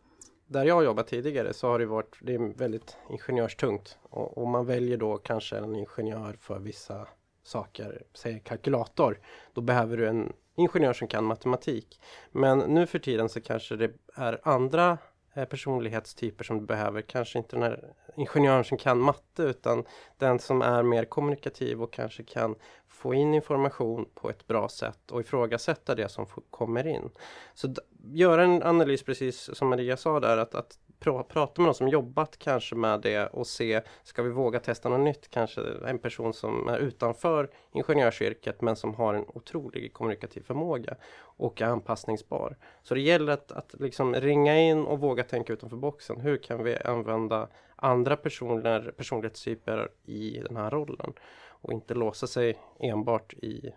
där 0.46 0.64
jag 0.64 0.74
har 0.74 0.82
jobbat 0.82 1.06
tidigare 1.06 1.54
så 1.54 1.68
har 1.68 1.78
det 1.78 1.86
varit 1.86 2.16
det 2.20 2.34
är 2.34 2.58
väldigt 2.58 2.96
ingenjörstungt 3.10 3.98
och, 4.02 4.38
och 4.38 4.48
man 4.48 4.66
väljer 4.66 4.96
då 4.96 5.16
kanske 5.16 5.56
en 5.56 5.76
ingenjör 5.76 6.36
för 6.40 6.58
vissa 6.58 7.08
saker, 7.42 8.02
säg 8.14 8.40
kalkylator. 8.44 9.20
Då 9.54 9.60
behöver 9.60 9.96
du 9.96 10.08
en 10.08 10.32
ingenjör 10.56 10.92
som 10.92 11.08
kan 11.08 11.24
matematik. 11.24 12.00
Men 12.32 12.58
nu 12.58 12.86
för 12.86 12.98
tiden 12.98 13.28
så 13.28 13.40
kanske 13.40 13.76
det 13.76 13.92
är 14.14 14.40
andra 14.42 14.98
Eh, 15.36 15.44
personlighetstyper 15.44 16.44
som 16.44 16.58
du 16.58 16.66
behöver. 16.66 17.02
Kanske 17.02 17.38
inte 17.38 17.56
den 17.56 17.62
här 17.62 17.92
ingenjören 18.16 18.64
som 18.64 18.78
kan 18.78 18.98
matte 18.98 19.42
utan 19.42 19.84
den 20.18 20.38
som 20.38 20.62
är 20.62 20.82
mer 20.82 21.04
kommunikativ 21.04 21.82
och 21.82 21.92
kanske 21.92 22.22
kan 22.22 22.54
få 22.88 23.14
in 23.14 23.34
information 23.34 24.08
på 24.14 24.30
ett 24.30 24.46
bra 24.46 24.68
sätt 24.68 25.10
och 25.10 25.20
ifrågasätta 25.20 25.94
det 25.94 26.08
som 26.08 26.26
kommer 26.50 26.86
in. 26.86 27.10
Så 27.54 27.74
göra 28.12 28.44
en 28.44 28.62
analys 28.62 29.02
precis 29.02 29.50
som 29.56 29.68
Maria 29.68 29.96
sa 29.96 30.20
där 30.20 30.38
att, 30.38 30.54
att 30.54 30.78
prata 31.12 31.62
med 31.62 31.66
någon 31.66 31.74
som 31.74 31.88
jobbat 31.88 32.36
kanske 32.38 32.74
med 32.74 33.00
det 33.00 33.26
och 33.26 33.46
se, 33.46 33.80
ska 34.02 34.22
vi 34.22 34.30
våga 34.30 34.60
testa 34.60 34.88
något 34.88 35.00
nytt? 35.00 35.30
Kanske 35.30 35.60
en 35.86 35.98
person 35.98 36.32
som 36.32 36.68
är 36.68 36.78
utanför 36.78 37.50
ingenjörsyrket 37.72 38.60
men 38.60 38.76
som 38.76 38.94
har 38.94 39.14
en 39.14 39.24
otrolig 39.28 39.92
kommunikativ 39.92 40.40
förmåga 40.40 40.96
och 41.18 41.62
är 41.62 41.66
anpassningsbar. 41.66 42.56
Så 42.82 42.94
det 42.94 43.00
gäller 43.00 43.32
att, 43.32 43.52
att 43.52 43.74
liksom 43.80 44.14
ringa 44.14 44.60
in 44.60 44.84
och 44.84 45.00
våga 45.00 45.24
tänka 45.24 45.52
utanför 45.52 45.76
boxen. 45.76 46.20
Hur 46.20 46.36
kan 46.36 46.64
vi 46.64 46.76
använda 46.76 47.48
andra 47.76 48.16
personer, 48.16 48.94
personlighetstyper 48.96 49.88
i 50.04 50.40
den 50.48 50.56
här 50.56 50.70
rollen? 50.70 51.12
Och 51.48 51.72
inte 51.72 51.94
låsa 51.94 52.26
sig 52.26 52.58
enbart 52.80 53.34
i, 53.34 53.72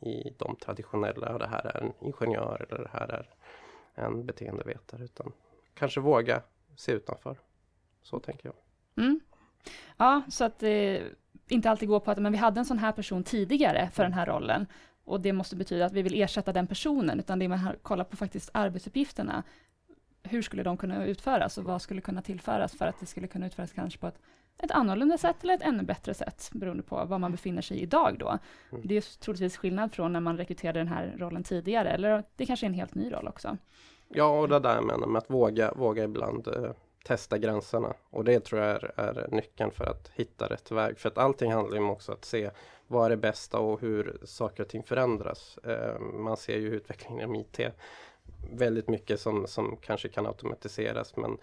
i 0.00 0.34
de 0.38 0.56
traditionella, 0.56 1.38
det 1.38 1.46
här 1.46 1.66
är 1.66 1.82
en 1.82 1.92
ingenjör 2.00 2.66
eller 2.68 2.82
det 2.82 2.90
här 2.92 3.08
är 3.08 3.28
en 4.04 4.26
beteendevetare 4.26 5.04
utan 5.04 5.32
kanske 5.74 6.00
våga 6.00 6.42
se 6.76 6.92
utanför. 6.92 7.36
Så 8.02 8.18
tänker 8.18 8.48
jag. 8.48 8.54
Mm. 9.04 9.20
Ja, 9.96 10.22
så 10.28 10.44
att 10.44 10.58
det 10.58 10.98
eh, 10.98 11.06
inte 11.48 11.70
alltid 11.70 11.88
går 11.88 12.00
på 12.00 12.10
att 12.10 12.18
men 12.18 12.32
vi 12.32 12.38
hade 12.38 12.60
en 12.60 12.66
sån 12.66 12.78
här 12.78 12.92
person 12.92 13.24
tidigare 13.24 13.90
för 13.92 14.02
den 14.02 14.12
här 14.12 14.26
rollen 14.26 14.66
och 15.04 15.20
det 15.20 15.32
måste 15.32 15.56
betyda 15.56 15.86
att 15.86 15.92
vi 15.92 16.02
vill 16.02 16.22
ersätta 16.22 16.52
den 16.52 16.66
personen, 16.66 17.20
utan 17.20 17.38
det 17.38 17.48
man 17.48 17.76
kollar 17.82 18.04
på 18.04 18.16
faktiskt 18.16 18.50
arbetsuppgifterna. 18.54 19.42
Hur 20.22 20.42
skulle 20.42 20.62
de 20.62 20.76
kunna 20.76 21.06
utföras 21.06 21.58
och 21.58 21.64
vad 21.64 21.82
skulle 21.82 22.00
kunna 22.00 22.22
tillföras 22.22 22.74
för 22.74 22.86
att 22.86 23.00
det 23.00 23.06
skulle 23.06 23.26
kunna 23.26 23.46
utföras 23.46 23.72
kanske 23.72 23.98
på 23.98 24.06
ett, 24.06 24.18
ett 24.58 24.70
annorlunda 24.70 25.18
sätt 25.18 25.36
eller 25.42 25.54
ett 25.54 25.62
ännu 25.62 25.82
bättre 25.82 26.14
sätt 26.14 26.50
beroende 26.52 26.82
på 26.82 27.04
var 27.04 27.18
man 27.18 27.32
befinner 27.32 27.62
sig 27.62 27.80
idag 27.80 28.16
då. 28.18 28.38
Mm. 28.72 28.82
Det 28.86 28.96
är 28.96 29.20
troligtvis 29.20 29.56
skillnad 29.56 29.92
från 29.92 30.12
när 30.12 30.20
man 30.20 30.36
rekryterade 30.36 30.80
den 30.80 30.88
här 30.88 31.14
rollen 31.18 31.42
tidigare 31.42 31.90
eller 31.90 32.24
det 32.36 32.46
kanske 32.46 32.66
är 32.66 32.68
en 32.68 32.74
helt 32.74 32.94
ny 32.94 33.12
roll 33.12 33.28
också. 33.28 33.56
Ja, 34.14 34.40
och 34.40 34.48
det 34.48 34.58
där 34.58 34.74
jag 34.74 34.84
menar 34.84 35.06
med 35.06 35.18
att 35.18 35.30
våga, 35.30 35.72
våga 35.76 36.04
ibland 36.04 36.48
eh, 36.48 36.70
testa 37.04 37.38
gränserna. 37.38 37.94
Och 38.10 38.24
det 38.24 38.40
tror 38.40 38.60
jag 38.60 38.70
är, 38.70 39.00
är 39.00 39.28
nyckeln 39.30 39.70
för 39.70 39.84
att 39.84 40.10
hitta 40.14 40.46
rätt 40.46 40.70
väg. 40.70 40.98
För 40.98 41.08
att 41.08 41.18
allting 41.18 41.52
handlar 41.52 41.76
ju 41.76 41.82
om 41.82 41.90
också 41.90 42.12
att 42.12 42.24
se 42.24 42.50
vad 42.86 43.06
är 43.06 43.10
det 43.10 43.16
bästa 43.16 43.58
och 43.58 43.80
hur 43.80 44.18
saker 44.24 44.62
och 44.62 44.68
ting 44.68 44.82
förändras. 44.82 45.58
Eh, 45.58 46.00
man 46.00 46.36
ser 46.36 46.58
ju 46.58 46.74
utvecklingen 46.74 47.20
inom 47.20 47.34
IT. 47.36 47.60
Väldigt 48.52 48.88
mycket 48.88 49.20
som, 49.20 49.46
som 49.46 49.76
kanske 49.76 50.08
kan 50.08 50.26
automatiseras 50.26 51.16
men 51.16 51.38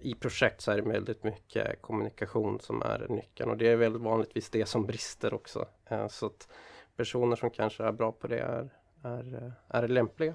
i 0.00 0.14
projekt 0.14 0.60
så 0.60 0.70
är 0.70 0.76
det 0.76 0.82
väldigt 0.82 1.24
mycket 1.24 1.82
kommunikation 1.82 2.60
som 2.60 2.82
är 2.82 3.06
nyckeln 3.08 3.50
och 3.50 3.56
det 3.56 3.68
är 3.68 3.76
väl 3.76 3.98
vanligtvis 3.98 4.50
det 4.50 4.66
som 4.66 4.86
brister 4.86 5.34
också. 5.34 5.66
Eh, 5.86 6.08
så 6.08 6.26
att 6.26 6.48
personer 6.96 7.36
som 7.36 7.50
kanske 7.50 7.84
är 7.84 7.92
bra 7.92 8.12
på 8.12 8.26
det 8.26 8.38
är, 8.38 8.68
är, 9.02 9.34
eh, 9.34 9.76
är 9.76 9.88
lämpliga 9.88 10.34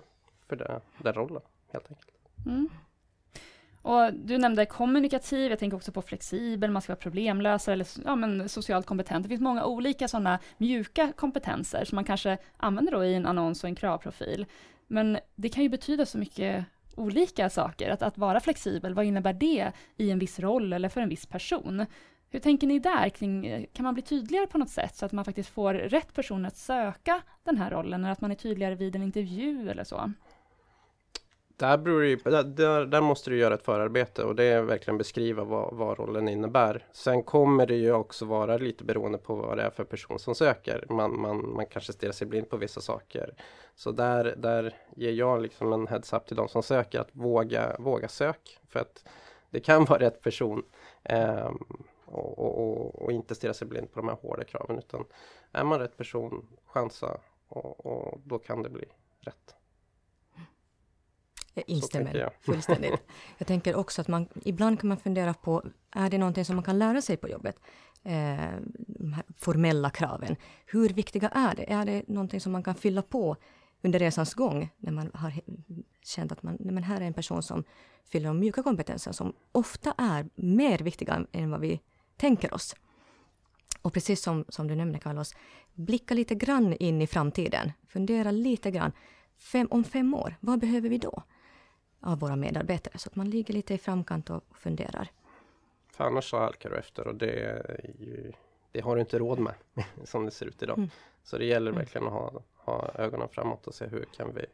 för 0.49 0.55
det, 0.55 0.81
den 0.97 1.13
rollen 1.13 1.41
helt 1.71 1.91
enkelt. 1.91 2.11
Mm. 2.45 2.69
Och 3.81 4.13
du 4.13 4.37
nämnde 4.37 4.65
kommunikativ, 4.65 5.49
jag 5.49 5.59
tänker 5.59 5.77
också 5.77 5.91
på 5.91 6.01
flexibel, 6.01 6.71
man 6.71 6.81
ska 6.81 6.91
vara 6.93 6.99
problemlösare 6.99 7.73
eller 7.73 7.87
ja, 8.05 8.15
men 8.15 8.49
socialt 8.49 8.85
kompetent. 8.85 9.23
Det 9.23 9.29
finns 9.29 9.41
många 9.41 9.65
olika 9.65 10.07
sådana 10.07 10.39
mjuka 10.57 11.13
kompetenser 11.15 11.85
som 11.85 11.95
man 11.95 12.05
kanske 12.05 12.37
använder 12.57 12.91
då 12.91 13.05
i 13.05 13.15
en 13.15 13.25
annons 13.25 13.63
och 13.63 13.69
en 13.69 13.75
kravprofil. 13.75 14.45
Men 14.87 15.17
det 15.35 15.49
kan 15.49 15.63
ju 15.63 15.69
betyda 15.69 16.05
så 16.05 16.17
mycket 16.17 16.65
olika 16.95 17.49
saker. 17.49 17.89
Att, 17.89 18.01
att 18.01 18.17
vara 18.17 18.39
flexibel, 18.39 18.93
vad 18.93 19.05
innebär 19.05 19.33
det 19.33 19.71
i 19.97 20.11
en 20.11 20.19
viss 20.19 20.39
roll 20.39 20.73
eller 20.73 20.89
för 20.89 21.01
en 21.01 21.09
viss 21.09 21.25
person? 21.25 21.85
Hur 22.29 22.39
tänker 22.39 22.67
ni 22.67 22.79
där? 22.79 23.09
Kring, 23.09 23.65
kan 23.73 23.83
man 23.83 23.93
bli 23.93 24.03
tydligare 24.03 24.47
på 24.47 24.57
något 24.57 24.69
sätt 24.69 24.95
så 24.95 25.05
att 25.05 25.11
man 25.11 25.25
faktiskt 25.25 25.49
får 25.49 25.73
rätt 25.73 26.13
person 26.13 26.45
att 26.45 26.57
söka 26.57 27.21
den 27.43 27.57
här 27.57 27.71
rollen 27.71 28.03
eller 28.03 28.11
att 28.11 28.21
man 28.21 28.31
är 28.31 28.35
tydligare 28.35 28.75
vid 28.75 28.95
en 28.95 29.03
intervju 29.03 29.69
eller 29.69 29.83
så? 29.83 30.13
Där, 31.59 31.77
beror 31.77 32.05
ju, 32.05 32.15
där, 32.15 32.85
där, 32.85 33.01
måste 33.01 33.29
du 33.29 33.37
göra 33.37 33.53
ett 33.53 33.65
förarbete 33.65 34.23
och 34.23 34.35
det 34.35 34.43
är 34.43 34.61
verkligen 34.61 34.97
beskriva 34.97 35.43
vad, 35.43 35.75
vad, 35.75 35.99
rollen 35.99 36.29
innebär. 36.29 36.85
Sen 36.91 37.23
kommer 37.23 37.65
det 37.65 37.75
ju 37.75 37.93
också 37.93 38.25
vara 38.25 38.57
lite 38.57 38.83
beroende 38.83 39.17
på 39.17 39.35
vad 39.35 39.57
det 39.57 39.63
är 39.63 39.69
för 39.69 39.83
person 39.83 40.19
som 40.19 40.35
söker. 40.35 40.85
Man, 40.89 41.21
man, 41.21 41.53
man 41.53 41.65
kanske 41.65 41.93
stirrar 41.93 42.11
sig 42.11 42.27
blind 42.27 42.49
på 42.49 42.57
vissa 42.57 42.81
saker. 42.81 43.33
Så 43.75 43.91
där, 43.91 44.35
där 44.37 44.75
ger 44.95 45.11
jag 45.11 45.41
liksom 45.41 45.73
en 45.73 45.87
heads-up 45.87 46.27
till 46.27 46.35
de 46.35 46.47
som 46.47 46.63
söker 46.63 46.99
att 46.99 47.09
våga, 47.11 47.75
våga 47.79 48.07
sök. 48.07 48.59
För 48.69 48.79
att 48.79 49.05
det 49.49 49.59
kan 49.59 49.85
vara 49.89 49.99
rätt 49.99 50.21
person. 50.21 50.63
Eh, 51.03 51.51
och, 52.05 52.39
och, 52.39 53.03
och, 53.03 53.11
inte 53.11 53.35
stirra 53.35 53.53
sig 53.53 53.67
blind 53.67 53.91
på 53.93 53.99
de 53.99 54.07
här 54.09 54.17
hårda 54.21 54.43
kraven 54.43 54.77
utan 54.77 55.05
är 55.51 55.63
man 55.63 55.79
rätt 55.79 55.97
person, 55.97 56.47
chansa 56.65 57.19
och, 57.47 57.85
och 57.85 58.19
då 58.25 58.39
kan 58.39 58.63
det 58.63 58.69
bli 58.69 58.85
rätt. 59.19 59.55
Jag 61.53 61.63
instämmer 61.67 62.15
jag. 62.15 62.31
fullständigt. 62.41 63.03
Jag 63.37 63.47
tänker 63.47 63.75
också 63.75 64.01
att 64.01 64.07
man 64.07 64.27
ibland 64.45 64.79
kan 64.79 64.87
man 64.87 64.97
fundera 64.97 65.33
på, 65.33 65.63
är 65.91 66.09
det 66.09 66.17
någonting 66.17 66.45
som 66.45 66.55
man 66.55 66.63
kan 66.63 66.79
lära 66.79 67.01
sig 67.01 67.17
på 67.17 67.29
jobbet? 67.29 67.59
Eh, 68.03 68.37
de 68.77 69.13
här 69.13 69.23
formella 69.37 69.89
kraven. 69.89 70.35
Hur 70.65 70.89
viktiga 70.89 71.29
är 71.29 71.55
det? 71.55 71.71
Är 71.71 71.85
det 71.85 72.07
någonting 72.07 72.41
som 72.41 72.51
man 72.51 72.63
kan 72.63 72.75
fylla 72.75 73.01
på 73.01 73.35
under 73.81 73.99
resans 73.99 74.33
gång 74.33 74.69
när 74.77 74.91
man 74.91 75.11
har 75.13 75.33
känt 76.03 76.31
att 76.31 76.43
man, 76.43 76.57
men 76.59 76.83
här 76.83 77.01
är 77.01 77.05
en 77.05 77.13
person 77.13 77.43
som 77.43 77.63
fyller 78.05 78.27
de 78.27 78.39
mjuka 78.39 78.63
kompetenser 78.63 79.11
som 79.11 79.33
ofta 79.51 79.93
är 79.97 80.29
mer 80.35 80.79
viktiga 80.79 81.25
än 81.31 81.51
vad 81.51 81.59
vi 81.59 81.81
tänker 82.17 82.53
oss. 82.53 82.75
Och 83.81 83.93
precis 83.93 84.21
som, 84.21 84.45
som 84.49 84.67
du 84.67 84.75
nämnde 84.75 84.99
Carlos, 84.99 85.35
blicka 85.73 86.13
lite 86.13 86.35
grann 86.35 86.73
in 86.73 87.01
i 87.01 87.07
framtiden. 87.07 87.71
Fundera 87.87 88.31
lite 88.31 88.71
grann. 88.71 88.91
Fem, 89.37 89.67
om 89.71 89.83
fem 89.83 90.13
år, 90.13 90.35
vad 90.39 90.59
behöver 90.59 90.89
vi 90.89 90.97
då? 90.97 91.23
Av 91.99 92.19
våra 92.19 92.35
medarbetare. 92.35 92.97
Så 92.97 93.09
att 93.09 93.15
man 93.15 93.29
ligger 93.29 93.53
lite 93.53 93.73
i 93.73 93.77
framkant 93.77 94.29
och 94.29 94.43
funderar. 94.51 95.11
För 95.91 96.03
annars 96.03 96.29
så 96.29 96.37
halkar 96.37 96.69
du 96.69 96.77
efter 96.77 97.07
och 97.07 97.15
det, 97.15 97.61
ju, 97.99 98.31
det 98.71 98.81
har 98.81 98.95
du 98.95 99.01
inte 99.01 99.19
råd 99.19 99.39
med 99.39 99.53
som 100.03 100.25
det 100.25 100.31
ser 100.31 100.45
ut 100.45 100.63
idag. 100.63 100.77
Mm. 100.77 100.89
Så 101.23 101.37
det 101.37 101.45
gäller 101.45 101.71
mm. 101.71 101.79
verkligen 101.79 102.07
att 102.07 102.13
ha, 102.13 102.41
ha 102.55 102.91
ögonen 102.95 103.29
framåt 103.29 103.67
och 103.67 103.73
se 103.73 103.87
hur 103.87 104.05
kan 104.05 104.33
vi 104.33 104.45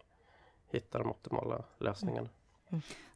hitta 0.71 0.97
de 0.97 1.09
optimala 1.09 1.63
lösningarna. 1.77 2.19
Mm. 2.19 2.31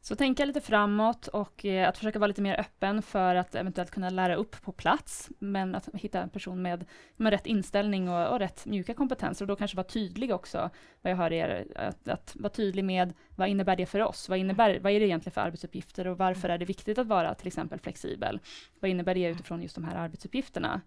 Så 0.02 0.16
tänka 0.16 0.44
lite 0.44 0.60
framåt 0.60 1.28
och 1.28 1.64
eh, 1.64 1.88
att 1.88 1.98
försöka 1.98 2.18
vara 2.18 2.26
lite 2.26 2.42
mer 2.42 2.60
öppen 2.60 3.02
för 3.02 3.34
att 3.34 3.54
eventuellt 3.54 3.90
kunna 3.90 4.10
lära 4.10 4.34
upp 4.34 4.62
på 4.62 4.72
plats, 4.72 5.30
men 5.38 5.74
att 5.74 5.88
hitta 5.94 6.22
en 6.22 6.30
person 6.30 6.62
med, 6.62 6.84
med 7.16 7.30
rätt 7.30 7.46
inställning 7.46 8.08
och, 8.08 8.32
och 8.32 8.38
rätt 8.38 8.66
mjuka 8.66 8.94
kompetenser 8.94 9.44
och 9.44 9.48
då 9.48 9.56
kanske 9.56 9.76
vara 9.76 9.86
tydlig 9.86 10.34
också, 10.34 10.70
vad 11.02 11.12
jag 11.12 11.16
hör 11.16 11.32
er, 11.32 11.66
att, 11.76 12.08
att 12.08 12.36
vara 12.38 12.52
tydlig 12.52 12.84
med 12.84 13.14
vad 13.36 13.48
innebär 13.48 13.76
det 13.76 13.86
för 13.86 14.00
oss? 14.00 14.28
Vad, 14.28 14.38
innebär, 14.38 14.78
vad 14.80 14.92
är 14.92 15.00
det 15.00 15.06
egentligen 15.06 15.34
för 15.34 15.40
arbetsuppgifter 15.40 16.06
och 16.06 16.18
varför 16.18 16.48
är 16.48 16.58
det 16.58 16.64
viktigt 16.64 16.98
att 16.98 17.06
vara 17.06 17.34
till 17.34 17.46
exempel 17.46 17.80
flexibel? 17.80 18.40
Vad 18.80 18.90
innebär 18.90 19.14
det 19.14 19.28
utifrån 19.28 19.62
just 19.62 19.74
de 19.74 19.84
här 19.84 19.96
arbetsuppgifterna? 19.96 20.80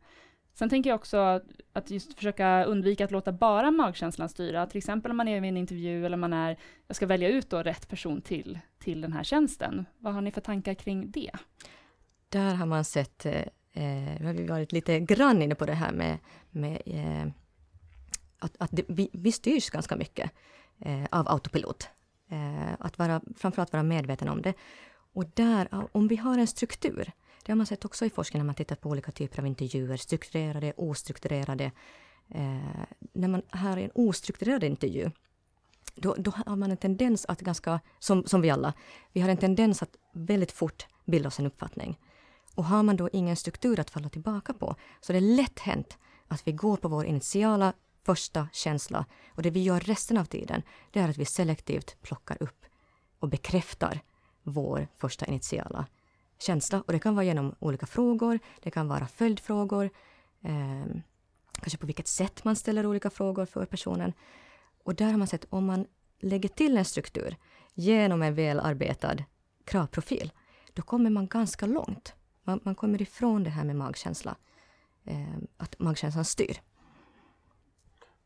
Sen 0.53 0.69
tänker 0.69 0.89
jag 0.89 0.95
också 0.95 1.41
att 1.73 1.91
just 1.91 2.13
försöka 2.13 2.63
undvika 2.63 3.05
att 3.05 3.11
låta 3.11 3.31
bara 3.31 3.71
magkänslan 3.71 4.29
styra. 4.29 4.67
Till 4.67 4.77
exempel 4.77 5.11
om 5.11 5.17
man 5.17 5.27
är 5.27 5.41
vid 5.41 5.49
en 5.49 5.57
intervju 5.57 6.05
eller 6.05 6.17
man 6.17 6.33
är, 6.33 6.57
jag 6.87 6.95
ska 6.95 7.05
välja 7.05 7.29
ut 7.29 7.49
då 7.49 7.63
rätt 7.63 7.87
person 7.87 8.21
till, 8.21 8.59
till 8.79 9.01
den 9.01 9.13
här 9.13 9.23
tjänsten. 9.23 9.85
Vad 9.97 10.13
har 10.13 10.21
ni 10.21 10.31
för 10.31 10.41
tankar 10.41 10.73
kring 10.73 11.11
det? 11.11 11.31
Där 12.29 12.55
har 12.55 12.65
man 12.65 12.83
sett, 12.83 13.25
eh, 13.25 13.41
eh 13.73 14.25
har 14.25 14.33
vi 14.33 14.47
varit 14.47 14.71
lite 14.71 14.99
grann 14.99 15.41
inne 15.41 15.55
på 15.55 15.65
det 15.65 15.73
här 15.73 15.91
med, 15.91 16.17
med 16.49 16.81
eh, 16.85 17.27
att, 18.39 18.55
att 18.59 18.69
det, 18.71 18.83
vi, 18.87 19.09
vi 19.13 19.31
styrs 19.31 19.69
ganska 19.69 19.95
mycket 19.95 20.31
eh, 20.79 21.05
av 21.11 21.27
autopilot. 21.27 21.89
Eh, 22.29 22.73
att 22.79 22.97
vara, 22.97 23.21
framförallt 23.37 23.73
vara 23.73 23.83
medveten 23.83 24.29
om 24.29 24.41
det. 24.41 24.53
Och 25.13 25.25
där, 25.33 25.67
om 25.91 26.07
vi 26.07 26.15
har 26.15 26.37
en 26.37 26.47
struktur, 26.47 27.11
det 27.43 27.51
har 27.51 27.57
man 27.57 27.65
sett 27.65 27.85
också 27.85 28.05
i 28.05 28.09
forskning 28.09 28.39
när 28.39 28.45
man 28.45 28.55
tittat 28.55 28.81
på 28.81 28.89
olika 28.89 29.11
typer 29.11 29.39
av 29.39 29.47
intervjuer, 29.47 29.97
strukturerade, 29.97 30.73
ostrukturerade. 30.77 31.71
Eh, 32.29 32.83
när 33.13 33.27
man 33.27 33.41
har 33.49 33.77
en 33.77 33.91
ostrukturerad 33.95 34.63
intervju, 34.63 35.11
då, 35.95 36.15
då, 36.17 36.31
har 36.45 36.55
man 36.55 36.71
en 36.71 36.77
tendens 36.77 37.25
att 37.25 37.41
ganska, 37.41 37.79
som, 37.99 38.25
som 38.25 38.41
vi 38.41 38.49
alla, 38.49 38.73
vi 39.11 39.21
har 39.21 39.29
en 39.29 39.37
tendens 39.37 39.83
att 39.83 39.95
väldigt 40.13 40.51
fort 40.51 40.87
bilda 41.05 41.27
oss 41.27 41.39
en 41.39 41.45
uppfattning. 41.45 41.99
Och 42.55 42.65
har 42.65 42.83
man 42.83 42.97
då 42.97 43.09
ingen 43.13 43.35
struktur 43.35 43.79
att 43.79 43.89
falla 43.89 44.09
tillbaka 44.09 44.53
på, 44.53 44.75
så 45.01 45.13
det 45.13 45.19
är 45.19 45.35
lätt 45.35 45.59
hänt 45.59 45.97
att 46.27 46.47
vi 46.47 46.51
går 46.51 46.77
på 46.77 46.87
vår 46.87 47.05
initiala 47.05 47.73
första 48.03 48.47
känsla 48.53 49.05
och 49.29 49.41
det 49.41 49.49
vi 49.49 49.63
gör 49.63 49.79
resten 49.79 50.17
av 50.17 50.25
tiden, 50.25 50.61
det 50.91 50.99
är 50.99 51.09
att 51.09 51.17
vi 51.17 51.25
selektivt 51.25 52.01
plockar 52.01 52.43
upp 52.43 52.65
och 53.19 53.29
bekräftar 53.29 53.99
vår 54.43 54.87
första 54.97 55.25
initiala 55.25 55.85
känsla. 56.43 56.83
Och 56.87 56.93
det 56.93 56.99
kan 56.99 57.15
vara 57.15 57.25
genom 57.25 57.55
olika 57.59 57.85
frågor, 57.85 58.39
det 58.59 58.71
kan 58.71 58.87
vara 58.87 59.07
följdfrågor, 59.07 59.89
eh, 60.41 60.95
kanske 61.53 61.77
på 61.77 61.85
vilket 61.85 62.07
sätt 62.07 62.43
man 62.43 62.55
ställer 62.55 62.85
olika 62.85 63.09
frågor 63.09 63.45
för 63.45 63.65
personen. 63.65 64.13
Och 64.83 64.95
där 64.95 65.11
har 65.11 65.17
man 65.17 65.27
sett 65.27 65.45
om 65.49 65.65
man 65.65 65.85
lägger 66.19 66.49
till 66.49 66.77
en 66.77 66.85
struktur 66.85 67.35
genom 67.73 68.21
en 68.21 68.35
välarbetad 68.35 69.17
kravprofil, 69.65 70.31
då 70.73 70.81
kommer 70.81 71.09
man 71.09 71.27
ganska 71.27 71.65
långt. 71.65 72.13
Man, 72.43 72.59
man 72.63 72.75
kommer 72.75 73.01
ifrån 73.01 73.43
det 73.43 73.49
här 73.49 73.63
med 73.63 73.75
magkänsla, 73.75 74.35
eh, 75.03 75.37
att 75.57 75.79
magkänslan 75.79 76.25
styr. 76.25 76.61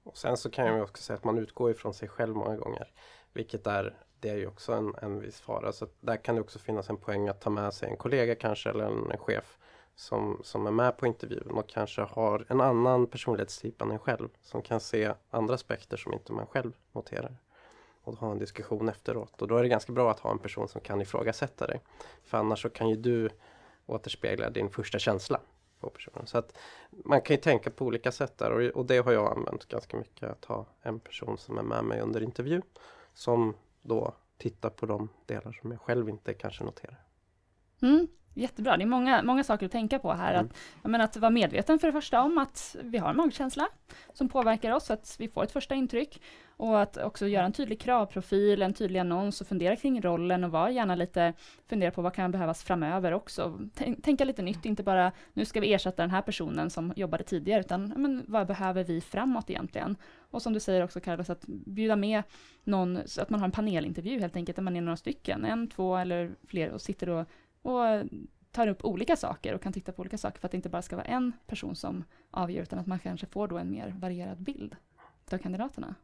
Och 0.04 0.18
sen 0.18 0.38
så 0.38 0.50
kan 0.50 0.66
jag 0.66 0.84
också 0.84 1.04
säga 1.04 1.18
att 1.18 1.24
man 1.24 1.38
utgår 1.38 1.72
ifrån 1.72 1.94
sig 1.94 2.08
själv 2.08 2.36
många 2.36 2.58
gånger 2.58 2.92
Vilket 3.34 3.68
är, 3.68 3.98
det 4.28 4.34
är 4.34 4.38
ju 4.38 4.48
också 4.48 4.74
en, 4.74 4.94
en 5.02 5.20
viss 5.20 5.40
fara. 5.40 5.72
Så 5.72 5.88
där 6.00 6.18
kan 6.18 6.36
det 6.36 6.42
också 6.42 6.60
finnas 6.60 6.90
en 6.90 6.98
poäng 6.98 7.28
att 7.28 7.42
ta 7.42 7.50
med 7.50 7.74
sig 7.74 7.90
en 7.90 7.98
kollega 7.98 8.36
kanske 8.36 8.70
eller 8.70 8.84
en, 8.84 9.12
en 9.12 9.18
chef 9.18 9.58
som, 9.96 10.42
som 10.44 10.68
är 10.68 10.72
med 10.72 10.98
på 10.98 11.08
intervjun 11.08 11.52
och 11.52 11.70
kanske 11.70 12.02
har 12.02 12.46
en 12.50 12.62
annan 12.62 13.08
personlighetstyp 13.08 13.82
än 13.82 13.92
en 13.92 14.00
själv. 14.00 14.30
Som 14.42 14.62
kan 14.62 14.80
se 14.80 15.14
andra 15.30 15.54
aspekter 15.56 15.98
som 15.98 16.14
inte 16.14 16.34
man 16.34 16.46
själv 16.46 16.72
noterar. 16.92 17.38
Och 18.04 18.16
ha 18.16 18.32
en 18.32 18.40
diskussion 18.40 18.90
efteråt. 18.90 19.42
Och 19.42 19.48
då 19.48 19.58
är 19.58 19.64
det 19.64 19.70
ganska 19.70 19.94
bra 19.94 20.12
att 20.12 20.20
ha 20.20 20.32
en 20.32 20.40
person 20.40 20.68
som 20.68 20.82
kan 20.82 21.02
ifrågasätta 21.02 21.68
dig. 21.68 21.82
För 22.24 22.38
annars 22.38 22.62
så 22.62 22.70
kan 22.70 22.90
ju 22.90 22.96
du 22.96 23.30
återspegla 23.86 24.50
din 24.50 24.70
första 24.70 25.00
känsla 25.00 25.40
på 25.80 25.90
personen. 25.90 26.28
Så 26.28 26.38
att 26.38 26.58
man 26.90 27.22
kan 27.22 27.36
ju 27.36 27.42
tänka 27.42 27.70
på 27.70 27.86
olika 27.86 28.12
sätt 28.12 28.38
där 28.38 28.52
och, 28.52 28.62
och 28.62 28.86
det 28.86 28.98
har 28.98 29.12
jag 29.12 29.38
använt 29.38 29.66
ganska 29.66 29.98
mycket. 29.98 30.30
Att 30.30 30.46
ha 30.46 30.66
en 30.82 31.00
person 31.00 31.38
som 31.38 31.58
är 31.58 31.64
med 31.64 31.84
mig 31.84 32.02
under 32.02 32.24
intervju 32.24 32.62
som 33.14 33.54
då 33.82 34.16
titta 34.38 34.70
på 34.70 34.86
de 34.86 35.10
delar 35.26 35.52
som 35.52 35.72
jag 35.72 35.82
själv 35.82 36.10
inte 36.10 36.34
kanske 36.34 36.64
noterar. 36.64 37.04
Mm. 37.82 38.08
Jättebra, 38.38 38.78
det 38.78 38.84
är 38.84 38.88
många, 38.88 39.24
många 39.24 39.44
saker 39.44 39.66
att 39.66 39.72
tänka 39.72 40.00
på 40.00 40.14
här. 40.14 40.34
Mm. 40.34 40.50
Att, 40.82 40.92
menar, 40.92 41.06
att 41.06 41.18
vara 41.18 41.30
medveten 41.30 41.80
för 41.80 41.88
det 41.88 41.94
första 41.94 42.22
om 42.22 42.38
att 42.38 42.76
vi 42.84 42.98
har 42.98 43.10
en 43.10 43.18
magkänsla 43.18 43.68
som 44.14 44.30
påverkar 44.30 44.72
oss, 44.72 44.86
så 44.86 44.94
att 44.94 45.16
vi 45.20 45.28
får 45.28 45.44
ett 45.44 45.52
första 45.52 45.76
intryck. 45.76 46.22
Och 46.58 46.82
att 46.82 46.98
också 46.98 47.28
göra 47.28 47.46
en 47.46 47.52
tydlig 47.52 47.82
kravprofil, 47.82 48.62
en 48.62 48.74
tydlig 48.74 49.00
annons 49.00 49.42
och 49.42 49.48
fundera 49.48 49.76
kring 49.76 50.02
rollen 50.02 50.44
och 50.44 50.52
vara 50.52 50.72
gärna 50.72 50.96
lite, 50.96 51.34
fundera 51.68 51.92
på 51.92 52.02
vad 52.02 52.14
kan 52.14 52.32
behövas 52.32 52.64
framöver 52.64 53.12
också. 53.12 53.60
Tänka 54.04 54.26
lite 54.26 54.42
nytt, 54.42 54.66
inte 54.66 54.84
bara 54.84 55.12
nu 55.34 55.46
ska 55.46 55.60
vi 55.60 55.74
ersätta 55.74 56.04
den 56.04 56.12
här 56.12 56.22
personen 56.22 56.70
som 56.70 56.94
jobbade 56.96 57.24
tidigare, 57.24 57.60
utan 57.60 57.94
men, 57.98 58.24
vad 58.28 58.48
behöver 58.48 58.84
vi 58.84 59.02
framåt 59.02 59.50
egentligen? 59.50 59.96
Och 60.32 60.42
som 60.42 60.54
du 60.54 60.60
säger 60.60 60.84
också 60.84 61.00
Carlos, 61.00 61.30
att 61.30 61.46
bjuda 61.48 61.96
med 61.96 62.24
någon, 62.64 63.00
så 63.06 63.22
att 63.22 63.30
man 63.30 63.40
har 63.40 63.46
en 63.46 63.52
panelintervju 63.52 64.20
helt 64.20 64.36
enkelt, 64.36 64.56
där 64.56 64.64
man 64.64 64.76
är 64.76 64.82
några 64.82 64.98
stycken, 64.98 65.46
en, 65.46 65.68
två 65.68 65.98
eller 65.98 66.32
fler 66.48 66.70
och 66.70 66.82
sitter 66.82 67.10
och 67.10 67.28
och 67.62 67.82
tar 68.52 68.68
upp 68.68 68.86
olika 68.86 69.16
saker 69.16 69.54
och 69.54 69.62
kan 69.62 69.74
titta 69.74 69.92
på 69.92 70.00
olika 70.00 70.18
saker 70.18 70.40
för 70.40 70.48
att 70.48 70.52
det 70.52 70.58
inte 70.58 70.70
bara 70.70 70.82
ska 70.82 70.96
vara 70.96 71.06
en 71.06 71.34
person 71.48 71.76
som 71.76 72.04
avgör 72.32 72.64
utan 72.64 72.80
att 72.80 72.88
man 72.88 73.00
kanske 73.00 73.28
får 73.28 73.48
då 73.48 73.58
en 73.58 73.72
mer 73.72 73.96
varierad 74.00 74.42
bild 74.42 74.76
av 75.32 75.38
kandidaterna. 75.38 75.96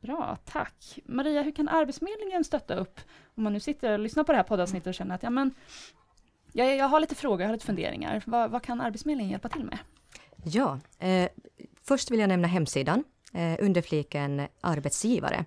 Bra, 0.00 0.38
tack. 0.44 0.98
Maria, 1.04 1.42
hur 1.42 1.52
kan 1.52 1.68
Arbetsförmedlingen 1.68 2.44
stötta 2.44 2.74
upp 2.74 3.00
om 3.34 3.42
man 3.42 3.52
nu 3.52 3.60
sitter 3.60 3.92
och 3.92 3.98
lyssnar 3.98 4.24
på 4.24 4.32
det 4.32 4.38
här 4.38 4.44
poddavsnittet 4.44 4.86
och 4.86 4.94
känner 4.94 5.14
att 5.14 5.22
ja, 5.22 5.30
men, 5.30 5.54
jag, 6.52 6.76
jag 6.76 6.88
har 6.88 7.00
lite 7.00 7.14
frågor, 7.14 7.40
jag 7.40 7.48
har 7.48 7.52
lite 7.52 7.66
funderingar. 7.66 8.22
Vad, 8.26 8.50
vad 8.50 8.62
kan 8.62 8.80
Arbetsförmedlingen 8.80 9.30
hjälpa 9.30 9.48
till 9.48 9.64
med? 9.64 9.78
Ja, 10.44 10.80
eh, 10.98 11.28
först 11.82 12.10
vill 12.10 12.20
jag 12.20 12.28
nämna 12.28 12.48
hemsidan 12.48 13.04
eh, 13.32 13.56
under 13.60 13.82
fliken 13.82 14.48
arbetsgivare. 14.60 15.44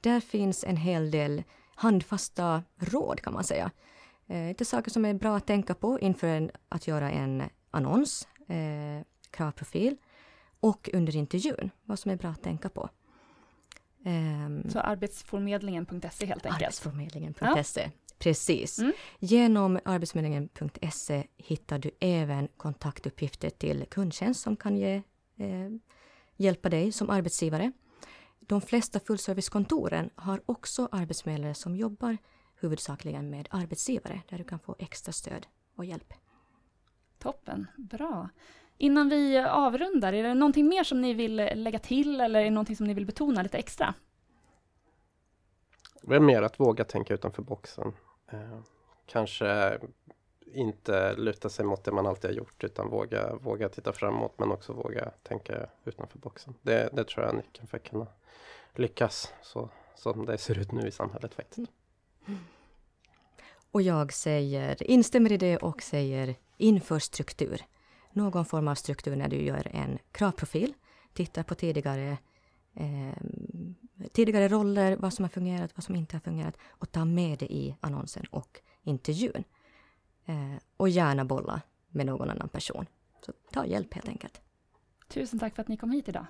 Där 0.00 0.20
finns 0.20 0.64
en 0.64 0.76
hel 0.76 1.10
del 1.10 1.42
handfasta 1.74 2.62
råd 2.76 3.20
kan 3.20 3.32
man 3.32 3.44
säga 3.44 3.70
Eh, 4.28 4.48
lite 4.48 4.64
saker 4.64 4.90
som 4.90 5.04
är 5.04 5.14
bra 5.14 5.36
att 5.36 5.46
tänka 5.46 5.74
på 5.74 6.00
inför 6.00 6.26
en, 6.26 6.50
att 6.68 6.86
göra 6.86 7.10
en 7.10 7.42
annons, 7.70 8.28
eh, 8.48 9.04
kravprofil 9.30 9.96
och 10.60 10.90
under 10.92 11.16
intervjun, 11.16 11.70
vad 11.84 11.98
som 11.98 12.10
är 12.10 12.16
bra 12.16 12.30
att 12.30 12.42
tänka 12.42 12.68
på. 12.68 12.90
Um, 14.04 14.70
så 14.70 14.78
arbetsförmedlingen.se 14.78 16.26
helt 16.26 16.46
enkelt? 16.46 16.62
Arbetsförmedlingen.se, 16.62 17.80
ja. 17.80 17.90
precis. 18.18 18.78
Mm. 18.78 18.92
Genom 19.18 19.78
arbetsförmedlingen.se 19.84 21.26
hittar 21.36 21.78
du 21.78 21.90
även 22.00 22.48
kontaktuppgifter 22.56 23.50
till 23.50 23.86
kundtjänst 23.90 24.40
som 24.40 24.56
kan 24.56 24.76
ge, 24.76 24.94
eh, 25.36 25.70
hjälpa 26.36 26.68
dig 26.68 26.92
som 26.92 27.10
arbetsgivare. 27.10 27.72
De 28.40 28.60
flesta 28.60 29.00
fullservicekontoren 29.00 30.10
har 30.14 30.42
också 30.46 30.88
arbetsförmedlare 30.92 31.54
som 31.54 31.76
jobbar 31.76 32.16
huvudsakligen 32.60 33.30
med 33.30 33.48
arbetsgivare 33.50 34.22
där 34.28 34.38
du 34.38 34.44
kan 34.44 34.58
få 34.58 34.76
extra 34.78 35.12
stöd 35.12 35.46
och 35.76 35.84
hjälp. 35.84 36.14
Toppen, 37.18 37.66
bra. 37.76 38.28
Innan 38.76 39.08
vi 39.08 39.38
avrundar, 39.38 40.12
är 40.12 40.22
det 40.22 40.34
någonting 40.34 40.68
mer 40.68 40.84
som 40.84 41.00
ni 41.00 41.14
vill 41.14 41.36
lägga 41.36 41.78
till 41.78 42.20
eller 42.20 42.40
är 42.40 42.44
det 42.44 42.50
någonting 42.50 42.76
som 42.76 42.86
ni 42.86 42.94
vill 42.94 43.06
betona 43.06 43.42
lite 43.42 43.58
extra? 43.58 43.94
Det 46.02 46.16
är 46.16 46.20
mer 46.20 46.42
att 46.42 46.60
våga 46.60 46.84
tänka 46.84 47.14
utanför 47.14 47.42
boxen. 47.42 47.92
Eh, 48.32 48.60
kanske 49.06 49.78
inte 50.40 51.16
luta 51.16 51.48
sig 51.48 51.64
mot 51.64 51.84
det 51.84 51.92
man 51.92 52.06
alltid 52.06 52.30
har 52.30 52.36
gjort 52.36 52.64
utan 52.64 52.88
våga, 52.90 53.34
våga 53.34 53.68
titta 53.68 53.92
framåt 53.92 54.38
men 54.38 54.52
också 54.52 54.72
våga 54.72 55.10
tänka 55.22 55.66
utanför 55.84 56.18
boxen. 56.18 56.54
Det, 56.62 56.88
det 56.92 57.04
tror 57.04 57.24
jag 57.24 57.34
är 57.34 57.36
nyckeln 57.36 57.66
för 57.66 57.76
att 57.76 57.84
kunna 57.84 58.06
lyckas 58.74 59.32
så 59.42 59.70
som 59.94 60.26
det 60.26 60.38
ser 60.38 60.58
ut 60.58 60.72
nu 60.72 60.88
i 60.88 60.90
samhället 60.90 61.34
faktiskt. 61.34 61.70
Och 63.70 63.82
jag 63.82 64.12
säger, 64.12 64.90
instämmer 64.90 65.32
i 65.32 65.36
det 65.36 65.56
och 65.56 65.82
säger 65.82 66.36
inför 66.56 66.98
struktur. 66.98 67.62
Någon 68.12 68.44
form 68.44 68.68
av 68.68 68.74
struktur 68.74 69.16
när 69.16 69.28
du 69.28 69.42
gör 69.42 69.68
en 69.72 69.98
kravprofil. 70.12 70.74
Tittar 71.12 71.42
på 71.42 71.54
tidigare, 71.54 72.18
eh, 72.74 73.22
tidigare 74.12 74.48
roller, 74.48 74.96
vad 74.96 75.12
som 75.12 75.24
har 75.24 75.30
fungerat, 75.30 75.70
vad 75.76 75.84
som 75.84 75.96
inte 75.96 76.16
har 76.16 76.20
fungerat 76.20 76.56
och 76.68 76.92
ta 76.92 77.04
med 77.04 77.38
det 77.38 77.52
i 77.52 77.76
annonsen 77.80 78.24
och 78.30 78.60
intervjun. 78.82 79.44
Eh, 80.26 80.54
och 80.76 80.88
gärna 80.88 81.24
bolla 81.24 81.60
med 81.88 82.06
någon 82.06 82.30
annan 82.30 82.48
person. 82.48 82.86
Så 83.26 83.32
ta 83.52 83.66
hjälp 83.66 83.94
helt 83.94 84.08
enkelt. 84.08 84.40
Tusen 85.08 85.38
tack 85.38 85.54
för 85.54 85.62
att 85.62 85.68
ni 85.68 85.76
kom 85.76 85.90
hit 85.90 86.08
idag. 86.08 86.26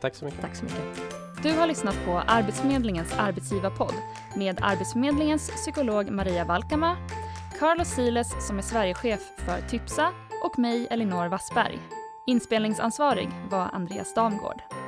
Tack 0.00 0.14
så 0.14 0.24
mycket. 0.24 0.40
Tack 0.40 0.56
så 0.56 0.64
mycket. 0.64 1.21
Du 1.42 1.52
har 1.52 1.66
lyssnat 1.66 2.04
på 2.04 2.18
Arbetsförmedlingens 2.18 3.12
arbetsgivarpodd 3.18 3.94
med 4.36 4.58
Arbetsförmedlingens 4.62 5.50
psykolog 5.50 6.10
Maria 6.10 6.44
Valkama, 6.44 6.96
Carlos 7.58 7.88
Siles 7.88 8.46
som 8.46 8.58
är 8.58 8.62
Sverigechef 8.62 9.20
för 9.36 9.68
Typsa 9.68 10.12
och 10.44 10.58
mig 10.58 10.86
Elinor 10.90 11.28
Wassberg. 11.28 11.78
Inspelningsansvarig 12.26 13.28
var 13.50 13.70
Andreas 13.72 14.14
Damgård. 14.14 14.81